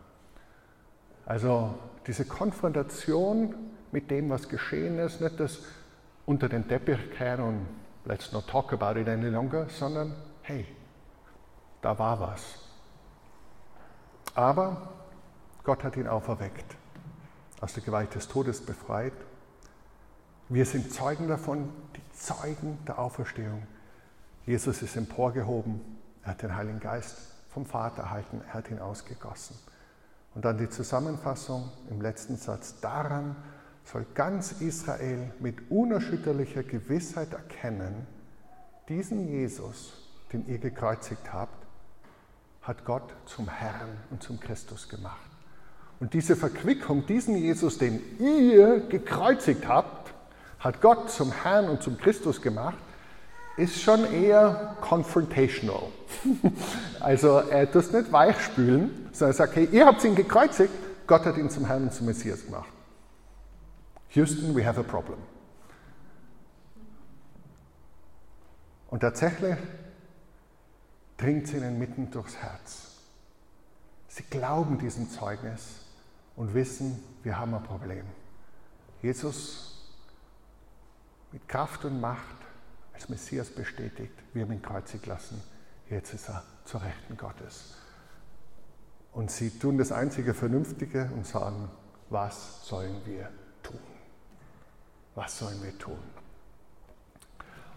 [1.26, 1.74] Also
[2.06, 3.52] diese Konfrontation
[3.90, 5.64] mit dem, was geschehen ist, nicht das
[6.24, 7.66] unter den Teppich kehren und
[8.04, 10.64] let's not talk about it any longer, sondern hey,
[11.82, 12.42] da war was.
[14.36, 14.92] Aber
[15.64, 16.76] Gott hat ihn auferweckt,
[17.60, 19.14] aus der Gewalt des Todes befreit.
[20.48, 23.66] Wir sind Zeugen davon, die Zeugen der Auferstehung.
[24.50, 25.80] Jesus ist emporgehoben,
[26.24, 27.18] er hat den Heiligen Geist
[27.50, 29.56] vom Vater erhalten, er hat ihn ausgegossen.
[30.34, 32.80] Und dann die Zusammenfassung im letzten Satz.
[32.80, 33.36] Daran
[33.84, 38.08] soll ganz Israel mit unerschütterlicher Gewissheit erkennen,
[38.88, 39.92] diesen Jesus,
[40.32, 41.64] den ihr gekreuzigt habt,
[42.62, 45.30] hat Gott zum Herrn und zum Christus gemacht.
[46.00, 50.12] Und diese Verquickung, diesen Jesus, den ihr gekreuzigt habt,
[50.58, 52.89] hat Gott zum Herrn und zum Christus gemacht,
[53.56, 55.88] ist schon eher confrontational.
[57.00, 60.72] also er es nicht weichspülen, sondern er sagt, hey, ihr habt ihn gekreuzigt,
[61.06, 62.72] Gott hat ihn zum Herrn und zum Messias gemacht.
[64.10, 65.18] Houston, we have a problem.
[68.88, 69.56] Und tatsächlich
[71.16, 72.96] dringt es ihnen mitten durchs Herz.
[74.08, 75.82] Sie glauben diesem Zeugnis
[76.34, 78.04] und wissen, wir haben ein Problem.
[79.02, 79.94] Jesus
[81.30, 82.39] mit Kraft und Macht
[83.00, 85.40] als Messias bestätigt, wir haben ihn kreuzig lassen,
[85.88, 87.76] jetzt ist er zur Rechten Gottes.
[89.14, 91.70] Und sie tun das einzige Vernünftige und sagen,
[92.10, 93.30] was sollen wir
[93.62, 93.80] tun?
[95.14, 95.98] Was sollen wir tun?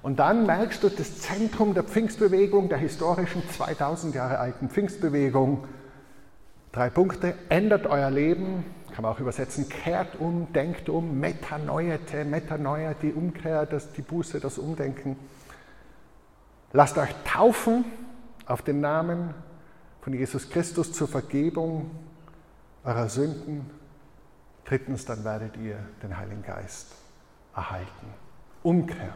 [0.01, 5.65] Und dann merkst du das Zentrum der Pfingstbewegung, der historischen 2000 Jahre alten Pfingstbewegung.
[6.73, 7.35] Drei Punkte.
[7.47, 13.65] Ändert euer Leben, kann man auch übersetzen, kehrt um, denkt um, metanoiete, metanoia, die Umkehr,
[13.65, 15.17] das, die Buße, das Umdenken.
[16.73, 17.85] Lasst euch taufen
[18.45, 19.33] auf den Namen
[20.01, 21.89] von Jesus Christus zur Vergebung
[22.83, 23.69] eurer Sünden.
[24.65, 26.93] Drittens, dann werdet ihr den Heiligen Geist
[27.55, 28.07] erhalten.
[28.61, 29.15] Umkehr.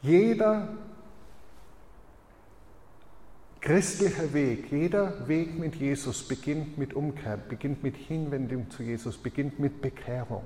[0.00, 0.68] Jeder
[3.66, 9.58] christliche Weg, jeder Weg mit Jesus beginnt mit Umkehr, beginnt mit Hinwendung zu Jesus, beginnt
[9.58, 10.44] mit Bekehrung.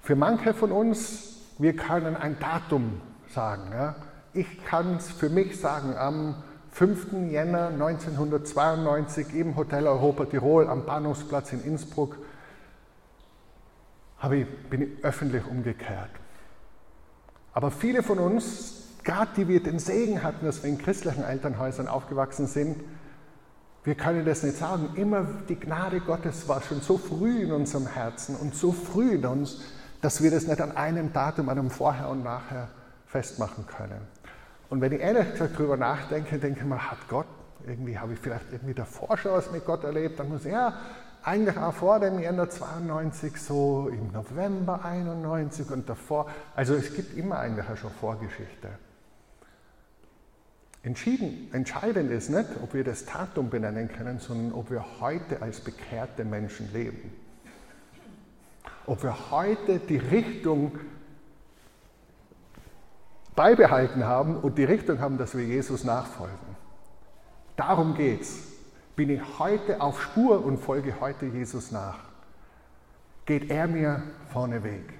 [0.00, 3.70] Für manche von uns, wir können ein Datum sagen.
[3.70, 3.96] Ja?
[4.32, 7.30] Ich kann es für mich sagen, am 5.
[7.30, 12.16] Jänner 1992 im Hotel Europa Tirol am Bahnhofsplatz in Innsbruck
[14.32, 16.12] ich, bin ich öffentlich umgekehrt.
[17.52, 21.88] Aber viele von uns, gerade die wir den Segen hatten, dass wir in christlichen Elternhäusern
[21.88, 22.76] aufgewachsen sind,
[23.82, 24.90] wir können das nicht sagen.
[24.96, 29.24] Immer die Gnade Gottes war schon so früh in unserem Herzen und so früh in
[29.24, 29.62] uns,
[30.02, 32.68] dass wir das nicht an einem Datum, an einem Vorher und Nachher
[33.06, 34.00] festmachen können.
[34.68, 37.26] Und wenn ich ehrlich gesagt darüber nachdenke, denke ich mir, hat Gott,
[37.66, 40.74] irgendwie habe ich vielleicht irgendwie davor schon was mit Gott erlebt, dann muss ich, ja,
[41.22, 46.26] eigentlich auch vor dem Jänner 92, so im November 91 und davor.
[46.54, 48.68] Also es gibt immer eigentlich auch schon Vorgeschichte.
[50.82, 55.60] Entschieden, entscheidend ist nicht, ob wir das Datum benennen können, sondern ob wir heute als
[55.60, 57.12] bekehrte Menschen leben.
[58.86, 60.78] Ob wir heute die Richtung
[63.36, 66.56] beibehalten haben und die Richtung haben, dass wir Jesus nachfolgen.
[67.56, 68.38] Darum geht es.
[68.96, 71.98] Bin ich heute auf Spur und folge heute Jesus nach?
[73.26, 74.94] Geht er mir vorneweg?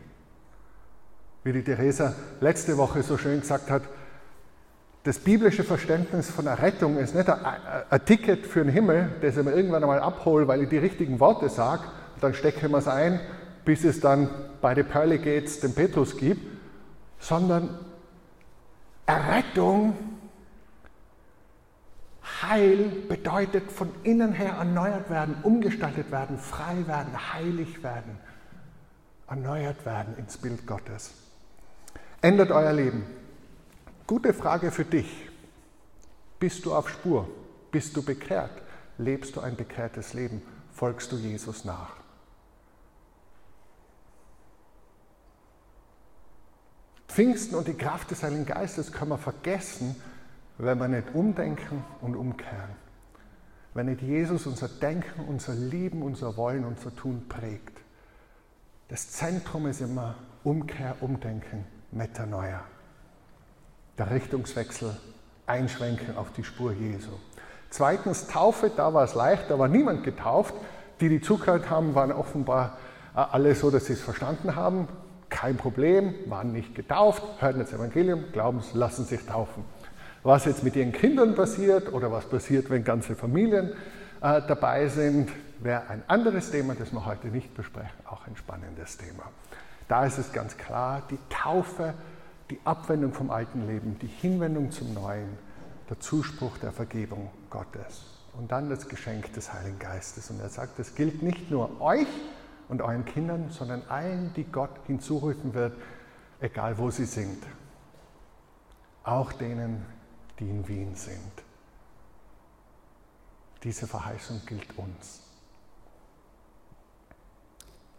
[1.42, 3.82] Wie die Theresa letzte Woche so schön gesagt hat,
[5.04, 9.44] das biblische Verständnis von der Rettung ist nicht ein, Ticket für den Himmel, das ich
[9.44, 11.84] mir irgendwann einmal abhole, weil ich die richtigen Worte sage,
[12.20, 13.18] dann stecke ich es ein,
[13.64, 14.28] bis es dann
[14.60, 16.42] bei den Pearly Gates den Petrus gibt,
[17.18, 17.78] sondern
[19.06, 19.94] Errettung,
[22.42, 28.18] Heil bedeutet von innen her erneuert werden, umgestaltet werden, frei werden, heilig werden,
[29.28, 31.12] erneuert werden ins Bild Gottes.
[32.20, 33.19] Ändert euer Leben.
[34.10, 35.28] Gute Frage für dich.
[36.40, 37.28] Bist du auf Spur?
[37.70, 38.50] Bist du bekehrt?
[38.98, 40.42] Lebst du ein bekehrtes Leben?
[40.72, 41.92] Folgst du Jesus nach?
[47.06, 49.94] Pfingsten und die Kraft des Heiligen Geistes können wir vergessen,
[50.58, 52.74] wenn wir nicht umdenken und umkehren.
[53.74, 57.78] Wenn nicht Jesus unser Denken, unser Lieben, unser Wollen, unser Tun prägt.
[58.88, 62.64] Das Zentrum ist immer Umkehr, Umdenken, Metanoia.
[64.00, 64.96] Der Richtungswechsel,
[65.46, 67.10] Einschwenken auf die Spur Jesu.
[67.68, 70.54] Zweitens Taufe, da war es leicht, da war niemand getauft.
[71.02, 72.78] Die, die zugehört haben, waren offenbar
[73.14, 74.88] äh, alle so, dass sie es verstanden haben.
[75.28, 79.64] Kein Problem, waren nicht getauft, hörten das Evangelium, glauben, lassen sich taufen.
[80.22, 83.74] Was jetzt mit ihren Kindern passiert oder was passiert, wenn ganze Familien
[84.22, 88.96] äh, dabei sind, wäre ein anderes Thema, das wir heute nicht besprechen, auch ein spannendes
[88.96, 89.24] Thema.
[89.88, 91.92] Da ist es ganz klar, die Taufe,
[92.50, 95.38] die Abwendung vom alten Leben, die Hinwendung zum Neuen,
[95.88, 100.30] der Zuspruch der Vergebung Gottes und dann das Geschenk des Heiligen Geistes.
[100.30, 102.08] Und er sagt, das gilt nicht nur euch
[102.68, 105.76] und euren Kindern, sondern allen, die Gott hinzurufen wird,
[106.40, 107.42] egal wo sie sind.
[109.04, 109.84] Auch denen,
[110.38, 111.32] die in Wien sind.
[113.62, 115.22] Diese Verheißung gilt uns.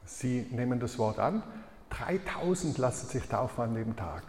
[0.06, 1.44] Sie nehmen das Wort an.
[1.90, 4.24] 3000 lassen sich taufen an dem Tag.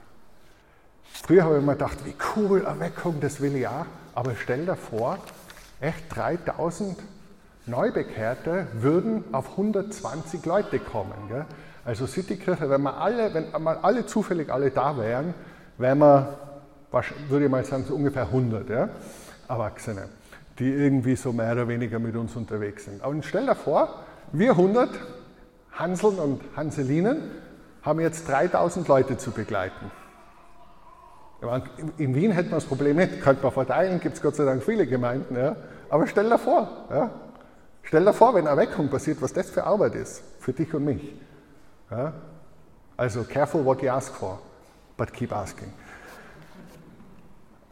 [1.12, 3.87] Früher habe ich immer gedacht, wie cool, Erweckung, das will ich auch.
[4.14, 5.18] Aber stell dir vor,
[5.81, 6.98] echt 3000
[7.66, 11.29] Neubekehrte würden auf 120 Leute kommen.
[11.29, 11.44] Gell?
[11.85, 15.35] Also Citykirche, wenn wir alle, wenn wir alle zufällig alle da wären,
[15.79, 16.38] wären wir
[17.29, 18.88] würde ich mal sagen, so ungefähr 100 ja?
[19.48, 20.09] Erwachsene,
[20.59, 23.03] die irgendwie so mehr oder weniger mit uns unterwegs sind.
[23.03, 23.88] Aber stell dir vor,
[24.33, 24.90] wir 100
[25.72, 27.22] Hanseln und Hanselinen
[27.83, 29.90] haben jetzt 3000 Leute zu begleiten.
[31.98, 34.62] In Wien hätten wir das Problem nicht, könnte man verteilen, gibt es Gott sei Dank
[34.62, 35.37] viele Gemeinden.
[35.37, 35.57] Ja?
[35.90, 37.11] Aber stell dir vor, ja?
[37.83, 41.14] stell dir vor, wenn Erweckung passiert, was das für Arbeit ist, für dich und mich.
[41.90, 42.12] Ja?
[42.96, 44.38] Also careful what you ask for,
[44.96, 45.72] but keep asking.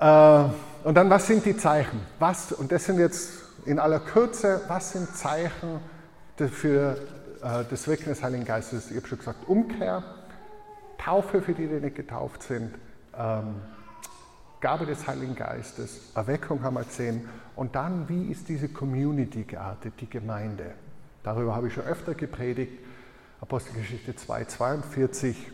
[0.00, 0.44] Äh,
[0.82, 2.00] und dann, was sind die Zeichen?
[2.18, 3.30] Was, und das sind jetzt
[3.66, 5.78] in aller Kürze, was sind Zeichen
[6.36, 6.96] für
[7.42, 8.90] äh, das Wirken des Heiligen Geistes?
[8.90, 10.02] Ich habe schon gesagt, Umkehr,
[10.98, 12.74] Taufe für die, die nicht getauft sind,
[13.16, 13.56] ähm,
[14.60, 17.28] Gabe des Heiligen Geistes, Erweckung haben wir gesehen.
[17.56, 20.74] Und dann, wie ist diese Community geartet, die Gemeinde?
[21.22, 22.72] Darüber habe ich schon öfter gepredigt.
[23.40, 25.50] Apostelgeschichte 2, 42.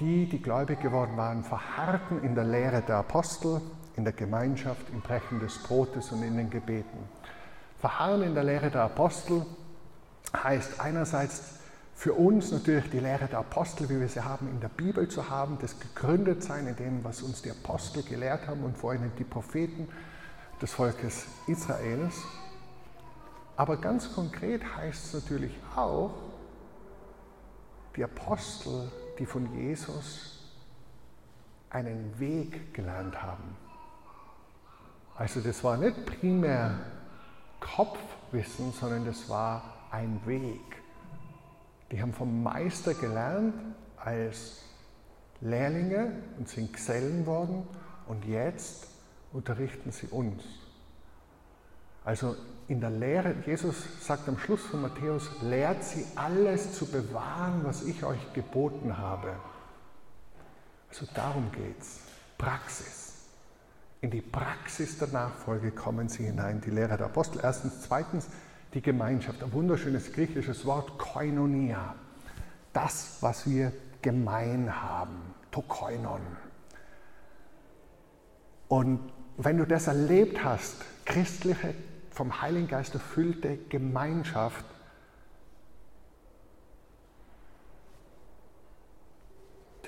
[0.00, 3.60] Die, die gläubig geworden waren, verharrten in der Lehre der Apostel,
[3.96, 6.98] in der Gemeinschaft, im Brechen des Brotes und in den Gebeten.
[7.80, 9.44] Verharren in der Lehre der Apostel
[10.36, 11.57] heißt einerseits
[11.98, 15.28] für uns natürlich die Lehre der Apostel, wie wir sie haben, in der Bibel zu
[15.28, 19.10] haben, das gegründet sein in dem, was uns die Apostel gelehrt haben und vor allem
[19.18, 19.88] die Propheten
[20.62, 22.22] des Volkes Israels.
[23.56, 26.14] Aber ganz konkret heißt es natürlich auch,
[27.96, 30.38] die Apostel die von Jesus
[31.68, 33.56] einen Weg gelernt haben.
[35.16, 36.78] Also das war nicht primär
[37.58, 40.67] Kopfwissen, sondern das war ein Weg.
[41.90, 43.54] Die haben vom Meister gelernt
[43.96, 44.62] als
[45.40, 47.66] Lehrlinge und sind Gesellen worden
[48.06, 48.86] und jetzt
[49.32, 50.42] unterrichten sie uns.
[52.04, 52.36] Also
[52.68, 57.82] in der Lehre, Jesus sagt am Schluss von Matthäus, lehrt sie alles zu bewahren, was
[57.84, 59.34] ich euch geboten habe.
[60.90, 62.00] Also darum geht es.
[62.36, 63.14] Praxis.
[64.00, 67.40] In die Praxis der Nachfolge kommen sie hinein, die Lehre der Apostel.
[67.42, 67.82] Erstens.
[67.82, 68.28] Zweitens,
[68.74, 69.42] die Gemeinschaft.
[69.42, 71.94] Ein wunderschönes griechisches Wort, koinonia.
[72.72, 75.34] Das, was wir gemein haben.
[75.50, 76.20] Tokoinon.
[78.68, 79.00] Und
[79.38, 81.74] wenn du das erlebt hast, christliche
[82.10, 84.64] vom Heiligen Geist erfüllte Gemeinschaft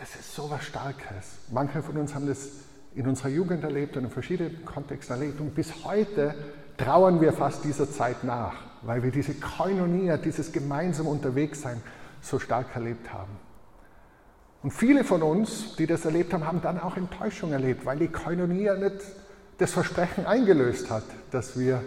[0.00, 1.38] das ist so was Starkes.
[1.50, 2.48] Manche von uns haben das
[2.94, 5.40] in unserer Jugend erlebt und in verschiedenen Kontexten erlebt.
[5.40, 6.34] Und bis heute
[6.78, 11.82] trauern wir fast dieser Zeit nach, weil wir diese Koinonia, dieses gemeinsam Unterwegssein
[12.20, 13.36] so stark erlebt haben.
[14.62, 18.08] Und viele von uns, die das erlebt haben, haben dann auch Enttäuschung erlebt, weil die
[18.08, 18.96] Koinonia nicht
[19.58, 21.82] das Versprechen eingelöst hat, dass wir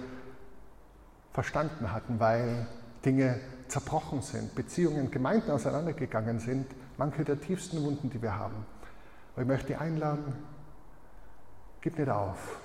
[1.32, 2.68] verstanden hatten, weil
[3.06, 6.68] Dinge zerbrochen sind, Beziehungen, Gemeinden auseinandergegangen sind,
[6.98, 8.66] manche der tiefsten Wunden, die wir haben.
[9.34, 10.34] Aber ich möchte einladen,
[11.82, 12.60] gib nicht auf.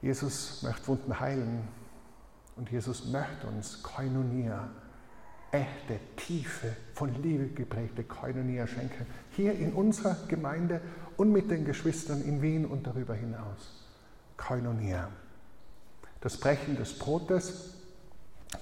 [0.00, 1.68] Jesus möchte Wunden heilen
[2.56, 4.68] und Jesus möchte uns Koinonia,
[5.50, 9.06] echte, tiefe, von Liebe geprägte Koinonia schenken.
[9.32, 10.80] Hier in unserer Gemeinde
[11.16, 13.86] und mit den Geschwistern in Wien und darüber hinaus.
[14.36, 15.08] Koinonia.
[16.20, 17.74] Das Brechen des Brotes,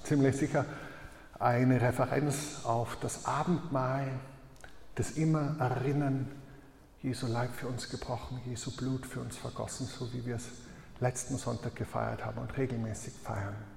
[0.03, 0.65] ziemlich sicher
[1.39, 4.07] eine Referenz auf das Abendmahl,
[4.95, 6.31] das immer Erinnern,
[7.01, 10.45] Jesu Leib für uns gebrochen, Jesu Blut für uns vergossen, so wie wir es
[10.99, 13.74] letzten Sonntag gefeiert haben und regelmäßig feiern.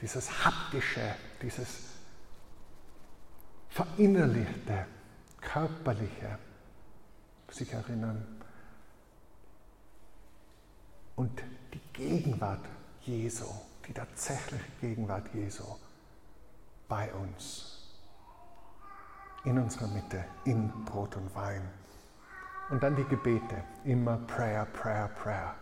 [0.00, 1.88] Dieses haptische, dieses
[3.70, 4.86] verinnerlichte,
[5.40, 6.38] körperliche,
[7.50, 8.24] sich erinnern.
[11.16, 11.42] Und
[11.72, 12.64] die Gegenwart
[13.02, 13.46] Jesu,
[13.86, 15.64] die tatsächliche Gegenwart Jesu
[16.88, 17.96] bei uns,
[19.44, 21.68] in unserer Mitte, in Brot und Wein.
[22.70, 25.54] Und dann die Gebete, immer Prayer, Prayer, Prayer.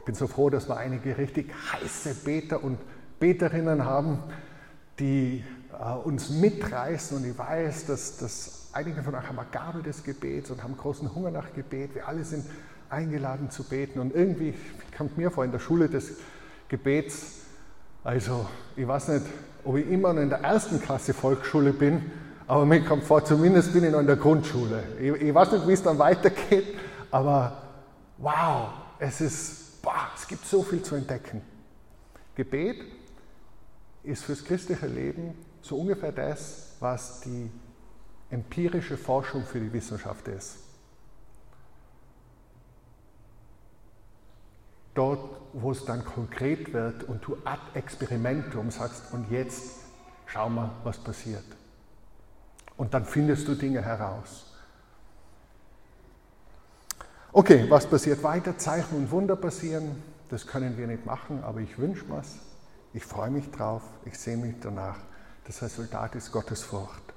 [0.00, 2.78] Ich bin so froh, dass wir einige richtig heiße Beter und
[3.20, 4.18] Beterinnen haben,
[4.98, 5.44] die
[5.78, 7.16] äh, uns mitreißen.
[7.16, 10.76] Und ich weiß, dass, dass einige von euch haben eine Gabe des Gebets und haben
[10.76, 11.94] großen Hunger nach Gebet.
[11.94, 12.44] Wir alle sind
[12.88, 14.00] eingeladen zu beten.
[14.00, 14.54] Und irgendwie
[14.96, 16.16] kommt mir vor, in der Schule des
[16.68, 17.36] Gebets,
[18.02, 19.26] also ich weiß nicht,
[19.64, 22.10] ob ich immer noch in der ersten Klasse Volksschule bin,
[22.46, 24.82] aber mir kommt vor, zumindest bin ich noch in der Grundschule.
[25.00, 26.64] Ich, ich weiß nicht, wie es dann weitergeht,
[27.10, 27.62] aber
[28.18, 31.42] wow, es ist, boah, es gibt so viel zu entdecken.
[32.34, 32.76] Gebet
[34.02, 37.50] ist fürs christliche Leben so ungefähr das, was die
[38.30, 40.58] empirische Forschung für die Wissenschaft ist.
[44.94, 49.80] Dort, wo es dann konkret wird und du ad experimentum sagst, und jetzt
[50.26, 51.44] schau mal, was passiert.
[52.76, 54.46] Und dann findest du Dinge heraus.
[57.32, 58.58] Okay, was passiert weiter?
[58.58, 60.02] Zeichen und Wunder passieren.
[60.28, 62.38] Das können wir nicht machen, aber ich wünsche mir's.
[62.92, 63.82] Ich freue mich drauf.
[64.04, 64.96] Ich sehe mich danach.
[65.46, 67.14] Das Resultat ist Gottes Furcht.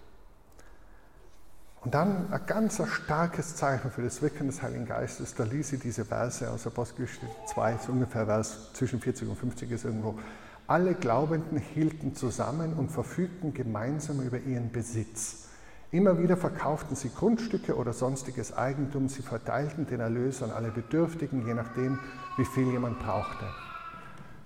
[1.82, 5.36] Und dann ein ganz starkes Zeichen für das Wirken des Heiligen Geistes.
[5.36, 9.72] Da ließ sie diese Verse aus Apostelgeschichte 2, so ungefähr Vers zwischen 40 und 50
[9.72, 10.18] ist irgendwo.
[10.66, 15.50] Alle Glaubenden hielten zusammen und verfügten gemeinsam über ihren Besitz.
[15.92, 19.10] Immer wieder verkauften sie Grundstücke oder sonstiges Eigentum.
[19.10, 22.00] Sie verteilten den Erlös an alle Bedürftigen, je nachdem,
[22.38, 23.46] wie viel jemand brauchte.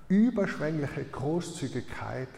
[0.10, 2.30] Überschwängliche Großzügigkeit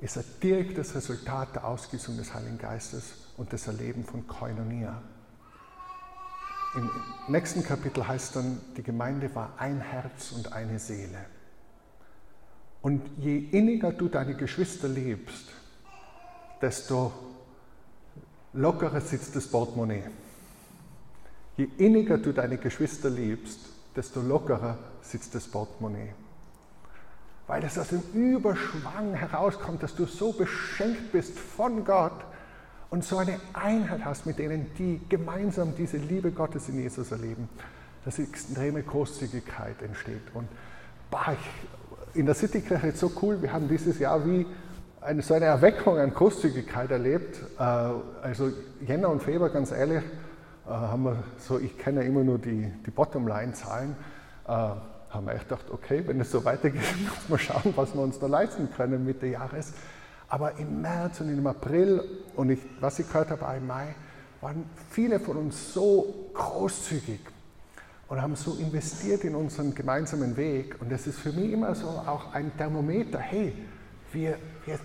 [0.00, 5.00] ist ein direktes Resultat der Ausgießung des Heiligen Geistes und das Erleben von Koinonia.
[6.74, 6.90] Im
[7.28, 11.26] nächsten Kapitel heißt dann, die Gemeinde war ein Herz und eine Seele.
[12.82, 15.48] Und je inniger du deine Geschwister liebst,
[16.60, 17.12] desto
[18.52, 20.10] lockerer sitzt das Portemonnaie.
[21.56, 23.60] Je inniger du deine Geschwister liebst,
[23.94, 26.14] desto lockerer sitzt das Portemonnaie
[27.50, 32.24] weil es aus dem Überschwang herauskommt, dass du so beschenkt bist von Gott
[32.90, 37.48] und so eine Einheit hast mit denen, die gemeinsam diese Liebe Gottes in Jesus erleben,
[38.04, 40.22] dass extreme Großzügigkeit entsteht.
[40.32, 40.46] Und
[41.10, 41.34] bah,
[42.14, 44.46] in der Citykirche ist so cool, wir haben dieses Jahr wie
[45.00, 47.40] eine, so eine Erweckung an Großzügigkeit erlebt.
[47.58, 48.52] Äh, also
[48.86, 50.04] Jänner und Februar, ganz ehrlich,
[50.68, 53.96] äh, haben wir so, ich kenne ja immer nur die, die Bottomline-Zahlen,
[54.46, 54.68] äh,
[55.10, 58.18] haben wir echt gedacht, okay, wenn es so weitergeht, muss man schauen, was wir uns
[58.18, 59.72] da leisten können Mitte Jahres.
[60.28, 62.02] Aber im März und im April
[62.36, 63.94] und ich, was ich gehört habe, im Mai,
[64.40, 67.20] waren viele von uns so großzügig
[68.08, 70.80] und haben so investiert in unseren gemeinsamen Weg.
[70.80, 73.18] Und das ist für mich immer so auch ein Thermometer.
[73.18, 73.52] Hey,
[74.12, 74.78] wir, wir,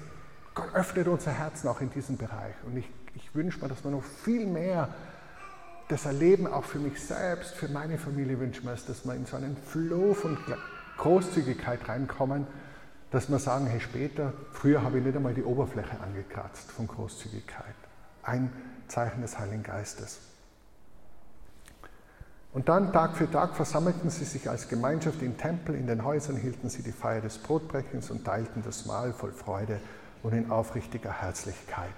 [0.53, 2.55] Gott öffnet unser Herzen auch in diesem Bereich.
[2.65, 4.89] Und ich, ich wünsche mir, dass wir noch viel mehr
[5.87, 9.25] das Erleben auch für mich selbst, für meine Familie wünschen wir es, dass wir in
[9.25, 10.37] so einen Flow von
[10.97, 12.47] Großzügigkeit reinkommen,
[13.11, 17.75] dass wir sagen, hey, später, früher habe ich nicht einmal die Oberfläche angekratzt von Großzügigkeit.
[18.23, 18.51] Ein
[18.87, 20.19] Zeichen des Heiligen Geistes.
[22.51, 26.37] Und dann Tag für Tag versammelten sie sich als Gemeinschaft im Tempel, in den Häusern
[26.37, 29.81] hielten sie die Feier des Brotbrechens und teilten das Mahl voll Freude
[30.23, 31.93] und in aufrichtiger Herzlichkeit.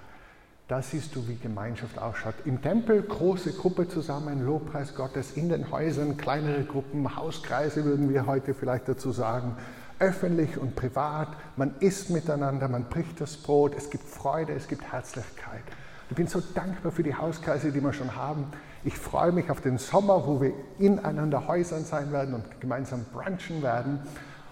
[0.68, 2.34] Da siehst du, wie Gemeinschaft ausschaut.
[2.44, 8.26] Im Tempel große Gruppe zusammen, Lobpreis Gottes, in den Häusern kleinere Gruppen, Hauskreise würden wir
[8.26, 9.56] heute vielleicht dazu sagen,
[9.98, 11.28] öffentlich und privat.
[11.56, 15.62] Man isst miteinander, man bricht das Brot, es gibt Freude, es gibt Herzlichkeit.
[16.10, 18.48] Ich bin so dankbar für die Hauskreise, die wir schon haben.
[18.84, 23.62] Ich freue mich auf den Sommer, wo wir ineinander Häusern sein werden und gemeinsam brunchen
[23.62, 24.00] werden.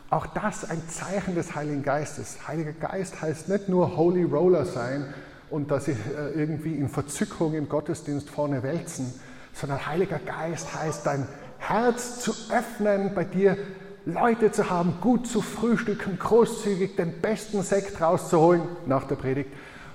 [0.08, 2.48] auch das ein Zeichen des Heiligen Geistes.
[2.48, 5.12] Heiliger Geist heißt nicht nur Holy Roller sein
[5.50, 9.12] und dass ich äh, irgendwie in Verzückung im Gottesdienst vorne wälzen,
[9.52, 11.26] sondern Heiliger Geist heißt dein
[11.58, 13.56] Herz zu öffnen, bei dir
[14.04, 19.50] Leute zu haben, gut zu frühstücken, großzügig den besten Sekt rauszuholen nach der Predigt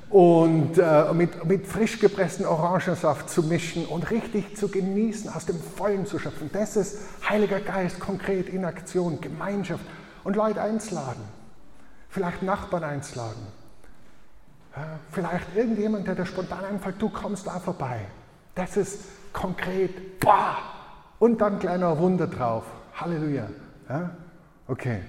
[0.09, 5.57] und äh, mit, mit frisch gepressten Orangensaft zu mischen und richtig zu genießen, aus dem
[5.57, 6.49] Vollen zu schöpfen.
[6.51, 6.97] Das ist
[7.29, 9.85] Heiliger Geist konkret in Aktion, Gemeinschaft
[10.25, 11.23] und Leute einzuladen.
[12.09, 13.60] Vielleicht Nachbarn einzuladen.
[15.11, 18.05] Vielleicht irgendjemand, der dir spontan einfällt, du kommst da vorbei.
[18.55, 18.99] Das ist
[19.33, 20.19] konkret.
[20.19, 20.57] Boah!
[21.19, 22.63] Und dann kleiner Wunder drauf.
[22.95, 23.47] Halleluja.
[23.89, 24.11] Ja?
[24.67, 25.01] Okay.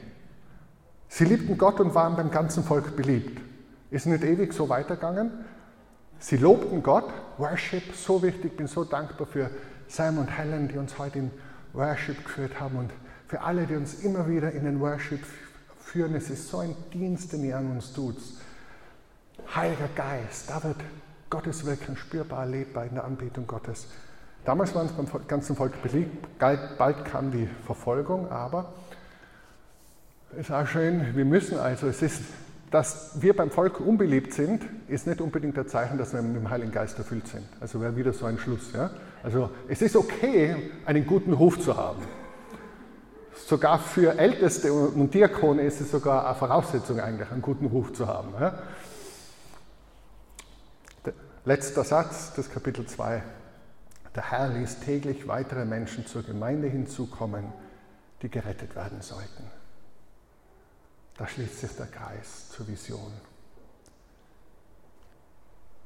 [1.09, 3.41] Sie liebten Gott und waren beim ganzen Volk beliebt.
[3.91, 5.31] Ist nicht ewig so weitergegangen.
[6.19, 9.51] Sie lobten Gott, Worship, so wichtig, bin so dankbar für
[9.89, 11.31] Sam und Helen, die uns heute in
[11.73, 12.91] Worship geführt haben und
[13.27, 15.21] für alle, die uns immer wieder in den Worship
[15.81, 16.15] führen.
[16.15, 18.17] Es ist so ein Dienst, den ihr an uns tut.
[19.55, 20.77] Heiliger Geist, da wird
[21.29, 23.87] Gottes Wirken spürbar, erlebbar in der Anbetung Gottes.
[24.45, 28.73] Damals waren es beim ganzen Volk beliebt, bald kam die Verfolgung, aber
[30.33, 32.23] es ist auch schön, wir müssen also, es ist,
[32.71, 36.49] dass wir beim Volk unbeliebt sind, ist nicht unbedingt der Zeichen, dass wir mit dem
[36.49, 37.45] Heiligen Geist erfüllt sind.
[37.61, 38.73] Also wäre wieder so ein Schluss.
[38.73, 38.91] Ja?
[39.23, 42.03] Also es ist okay, einen guten Ruf zu haben.
[43.47, 48.09] Sogar für Älteste und Diakone ist es sogar eine Voraussetzung eigentlich, einen guten Ruf zu
[48.09, 48.33] haben.
[48.41, 48.55] Ja?
[51.45, 53.21] Letzter Satz des Kapitel 2.
[54.15, 57.53] Der Herr ließ täglich weitere Menschen zur Gemeinde hinzukommen,
[58.23, 59.51] die gerettet werden sollten.
[61.17, 63.13] Da schließt sich der Kreis zur Vision.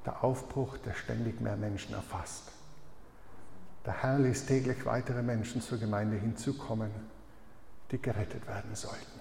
[0.05, 2.53] Der Aufbruch, der ständig mehr Menschen erfasst.
[3.87, 6.91] Der Herr ließ täglich weitere Menschen zur Gemeinde hinzukommen,
[7.91, 9.21] die gerettet werden sollten.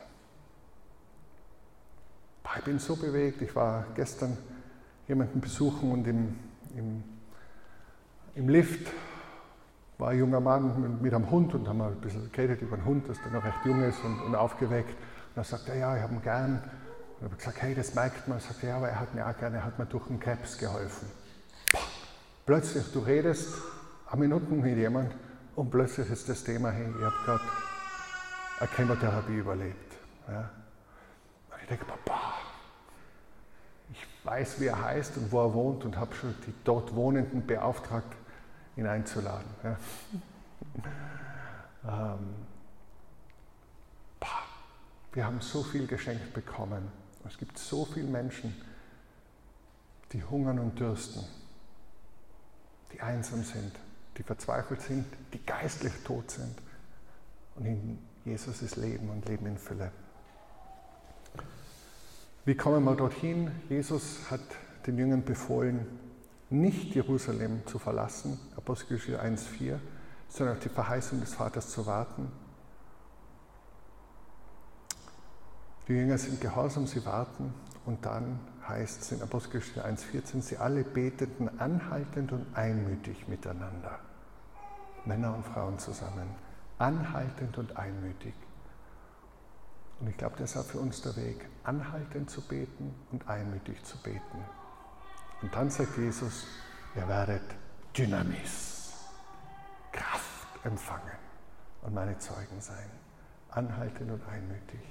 [2.58, 3.42] Ich bin so bewegt.
[3.42, 4.38] Ich war gestern
[5.08, 6.36] jemanden besuchen und im,
[6.76, 7.04] im
[8.36, 8.92] im Lift
[9.98, 13.08] war ein junger Mann mit einem Hund und haben ein bisschen geredet über einen Hund,
[13.08, 14.90] das dann noch recht jung ist und, und aufgeweckt.
[14.90, 16.62] Und er sagte, ja, ich habe ihn gern.
[17.20, 18.38] Und habe gesagt, hey, das merkt man.
[18.38, 20.58] Er sagte, ja, aber er hat mir auch gerne, er hat mir durch den Caps
[20.58, 21.08] geholfen.
[21.72, 21.80] Poh.
[22.46, 23.54] Plötzlich, du redest
[24.12, 25.16] eine Minute mit jemand
[25.56, 27.44] und plötzlich ist das Thema, hey, ich habe gerade
[28.60, 29.94] eine Chemotherapie überlebt.
[30.28, 30.50] Ja.
[31.52, 32.25] Und ich denke, boah, ich
[34.26, 38.16] weiß, wie er heißt und wo er wohnt und habe schon die dort Wohnenden beauftragt,
[38.76, 39.50] ihn einzuladen.
[39.64, 39.78] Ja.
[41.88, 42.34] Ähm,
[45.14, 46.92] wir haben so viel geschenkt bekommen.
[47.26, 48.54] Es gibt so viele Menschen,
[50.12, 51.24] die hungern und dürsten,
[52.92, 53.72] die einsam sind,
[54.18, 56.56] die verzweifelt sind, die geistlich tot sind.
[57.56, 59.92] Und in Jesus ist Leben und Leben in Fülle.
[62.46, 63.50] Wie kommen wir dorthin?
[63.70, 64.42] Jesus hat
[64.86, 65.88] den Jüngern befohlen,
[66.52, 69.80] nicht Jerusalem zu verlassen, Apostelgeschichte 1,4,
[70.30, 72.32] sondern auf die Verheißung des Vaters zu warten.
[75.88, 77.52] Die Jünger sind gehorsam, sie warten
[77.88, 84.00] und dann heißt es in Apostelgeschichte 1,14, sie alle beteten anhaltend und einmütig miteinander.
[85.06, 86.28] Männer und Frauen zusammen.
[86.78, 88.34] Anhaltend und einmütig.
[90.00, 93.84] Und ich glaube, das ist auch für uns der Weg, anhaltend zu beten und einmütig
[93.84, 94.44] zu beten.
[95.42, 96.46] Und dann sagt Jesus,
[96.96, 97.44] ihr werdet
[97.98, 98.94] Dynamis,
[99.92, 101.18] Kraft empfangen
[101.82, 102.90] und meine Zeugen sein.
[103.50, 104.82] Anhaltend und einmütig.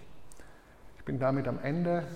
[0.96, 2.06] Ich bin damit am Ende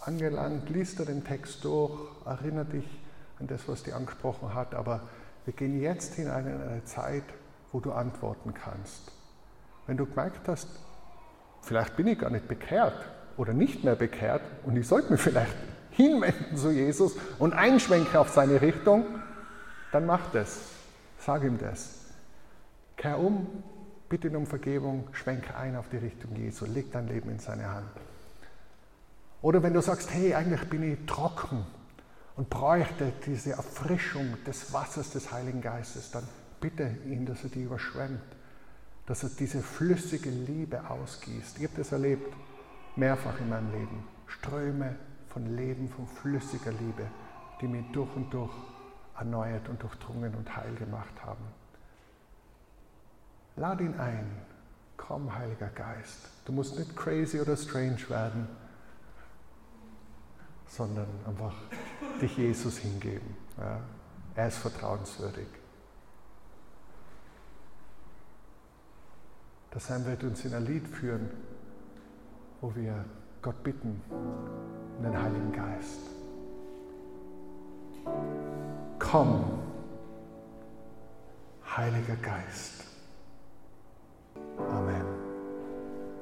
[0.00, 0.68] angelangt.
[0.68, 3.00] Lies dir den Text durch, erinnere dich
[3.38, 5.08] an das, was die angesprochen hat, aber
[5.44, 7.24] wir gehen jetzt hinein in eine Zeit,
[7.72, 9.12] wo du antworten kannst.
[9.86, 10.68] Wenn du gemerkt hast,
[11.62, 12.94] vielleicht bin ich gar nicht bekehrt
[13.36, 15.54] oder nicht mehr bekehrt und ich sollte mich vielleicht
[15.90, 19.06] hinwenden zu Jesus und einschwenken auf seine Richtung,
[19.92, 20.60] dann mach das.
[21.18, 22.00] Sag ihm das.
[22.96, 23.46] Kehr um,
[24.08, 27.68] bitte ihn um Vergebung, schwenke ein auf die Richtung Jesu, leg dein Leben in seine
[27.72, 27.90] Hand.
[29.42, 31.64] Oder wenn du sagst, hey, eigentlich bin ich trocken
[32.36, 36.26] und bräuchte diese Erfrischung des Wassers des Heiligen Geistes, dann
[36.60, 38.20] bitte ihn, dass er dich überschwemmt,
[39.06, 41.58] dass er diese flüssige Liebe ausgießt.
[41.58, 42.34] Ich habe das erlebt,
[42.96, 44.04] mehrfach in meinem Leben.
[44.26, 44.96] Ströme
[45.28, 47.06] von Leben, von flüssiger Liebe,
[47.60, 48.52] die mich durch und durch
[49.16, 51.44] erneuert und durchdrungen und heil gemacht haben.
[53.56, 54.26] Lad ihn ein.
[54.96, 56.28] Komm, Heiliger Geist.
[56.44, 58.48] Du musst nicht crazy oder strange werden,
[60.66, 61.54] sondern einfach
[62.20, 63.36] dich Jesus hingeben.
[63.58, 63.80] Ja?
[64.34, 65.46] Er ist vertrauenswürdig.
[69.76, 71.28] Der Sam wird uns in ein Lied führen,
[72.62, 73.04] wo wir
[73.42, 76.00] Gott bitten, um den Heiligen Geist.
[78.98, 79.44] Komm,
[81.76, 82.84] Heiliger Geist.
[84.56, 85.25] Amen.